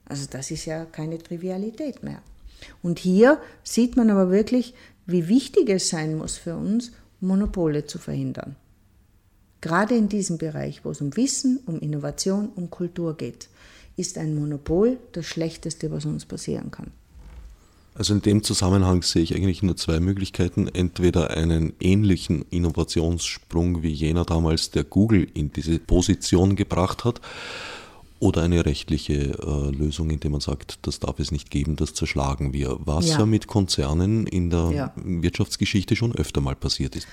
[0.05, 2.23] Also das ist ja keine Trivialität mehr.
[2.83, 7.99] Und hier sieht man aber wirklich, wie wichtig es sein muss für uns, Monopole zu
[7.99, 8.57] verhindern.
[9.61, 13.49] Gerade in diesem Bereich, wo es um Wissen, um Innovation, um Kultur geht,
[13.97, 16.93] ist ein Monopol das Schlechteste, was uns passieren kann.
[17.99, 20.69] Also in dem Zusammenhang sehe ich eigentlich nur zwei Möglichkeiten.
[20.69, 27.21] Entweder einen ähnlichen Innovationssprung wie jener damals, der Google in diese Position gebracht hat,
[28.19, 32.53] oder eine rechtliche äh, Lösung, indem man sagt, das darf es nicht geben, das zerschlagen
[32.53, 34.93] wir, was ja, ja mit Konzernen in der ja.
[34.97, 37.07] Wirtschaftsgeschichte schon öfter mal passiert ist.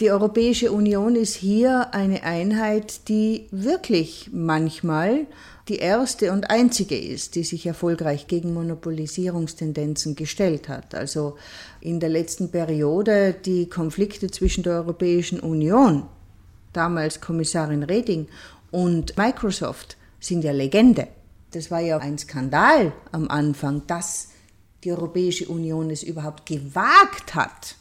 [0.00, 5.26] Die Europäische Union ist hier eine Einheit, die wirklich manchmal
[5.68, 10.94] die erste und einzige ist, die sich erfolgreich gegen Monopolisierungstendenzen gestellt hat.
[10.94, 11.36] Also
[11.80, 16.04] in der letzten Periode die Konflikte zwischen der Europäischen Union,
[16.72, 18.28] damals Kommissarin Reding,
[18.70, 21.08] und Microsoft sind ja Legende.
[21.52, 24.28] Das war ja ein Skandal am Anfang, dass
[24.84, 27.76] die Europäische Union es überhaupt gewagt hat,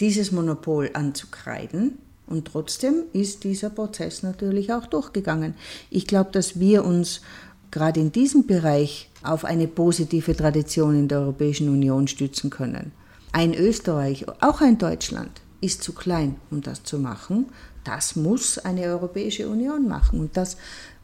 [0.00, 1.98] dieses Monopol anzukreiden.
[2.28, 5.54] Und trotzdem ist dieser Prozess natürlich auch durchgegangen.
[5.90, 7.22] Ich glaube, dass wir uns
[7.70, 12.92] gerade in diesem Bereich auf eine positive Tradition in der Europäischen Union stützen können.
[13.32, 17.46] Ein Österreich, auch ein Deutschland, ist zu klein, um das zu machen.
[17.84, 20.20] Das muss eine Europäische Union machen.
[20.20, 20.56] Und das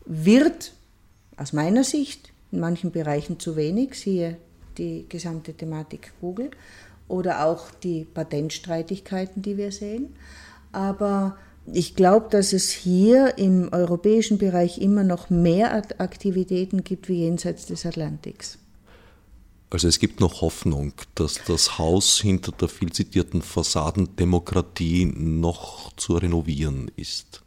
[0.04, 0.72] wird
[1.36, 4.36] aus meiner Sicht in manchen Bereichen zu wenig, siehe
[4.78, 6.50] die gesamte Thematik Google
[7.08, 10.14] oder auch die Patentstreitigkeiten, die wir sehen.
[10.74, 11.36] Aber
[11.72, 17.66] ich glaube, dass es hier im europäischen Bereich immer noch mehr Aktivitäten gibt wie jenseits
[17.66, 18.58] des Atlantiks.
[19.70, 26.14] Also es gibt noch Hoffnung, dass das Haus hinter der viel zitierten Fassadendemokratie noch zu
[26.14, 27.42] renovieren ist.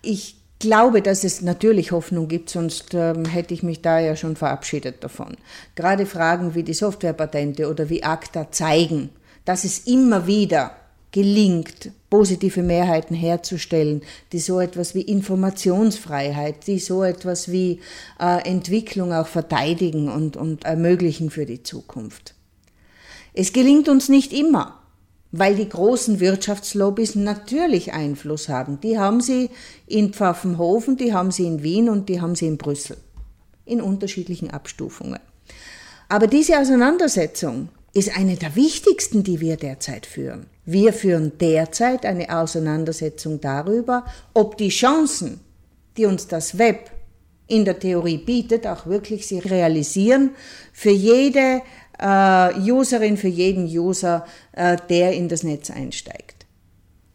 [0.00, 4.34] Ich glaube, dass es natürlich Hoffnung gibt, sonst ähm, hätte ich mich da ja schon
[4.34, 5.36] verabschiedet davon.
[5.74, 9.10] Gerade Fragen wie die Softwarepatente oder wie ACTA zeigen,
[9.44, 10.76] dass es immer wieder
[11.10, 14.02] gelingt, positive Mehrheiten herzustellen,
[14.32, 17.80] die so etwas wie Informationsfreiheit, die so etwas wie
[18.20, 22.34] äh, Entwicklung auch verteidigen und, und ermöglichen für die Zukunft.
[23.32, 24.78] Es gelingt uns nicht immer
[25.34, 28.80] weil die großen Wirtschaftslobbys natürlich Einfluss haben.
[28.82, 29.48] Die haben sie
[29.86, 32.98] in Pfaffenhofen, die haben sie in Wien und die haben sie in Brüssel.
[33.64, 35.20] In unterschiedlichen Abstufungen.
[36.10, 40.51] Aber diese Auseinandersetzung ist eine der wichtigsten, die wir derzeit führen.
[40.64, 45.40] Wir führen derzeit eine Auseinandersetzung darüber, ob die Chancen,
[45.96, 46.90] die uns das Web
[47.48, 50.30] in der Theorie bietet, auch wirklich sie realisieren
[50.72, 51.62] für jede
[51.98, 56.46] äh, Userin, für jeden User, äh, der in das Netz einsteigt.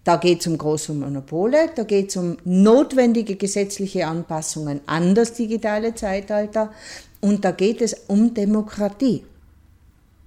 [0.03, 5.33] Da geht es um große Monopole, da geht es um notwendige gesetzliche Anpassungen an das
[5.33, 6.71] digitale Zeitalter
[7.19, 9.25] und da geht es um Demokratie.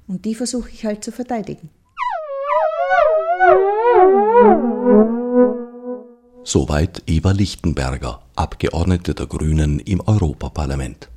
[0.07, 1.71] Und die versuche ich halt zu verteidigen.
[6.43, 11.09] Soweit Eva Lichtenberger, Abgeordnete der Grünen im Europaparlament.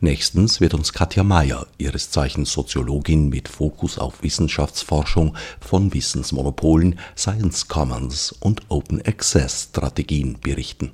[0.00, 7.66] Nächstens wird uns Katja Mayer, ihres Zeichens Soziologin mit Fokus auf Wissenschaftsforschung, von Wissensmonopolen, Science
[7.66, 10.92] Commons und Open Access Strategien berichten.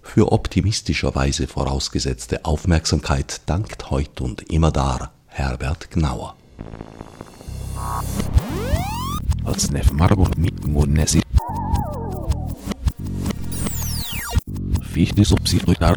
[0.00, 6.36] Für optimistischerweise vorausgesetzte Aufmerksamkeit dankt heut und immer da Herbert Gnauer.
[9.44, 11.20] Als Nef Margot mit Munesi.
[14.82, 15.96] Fichtes Obsidrutar.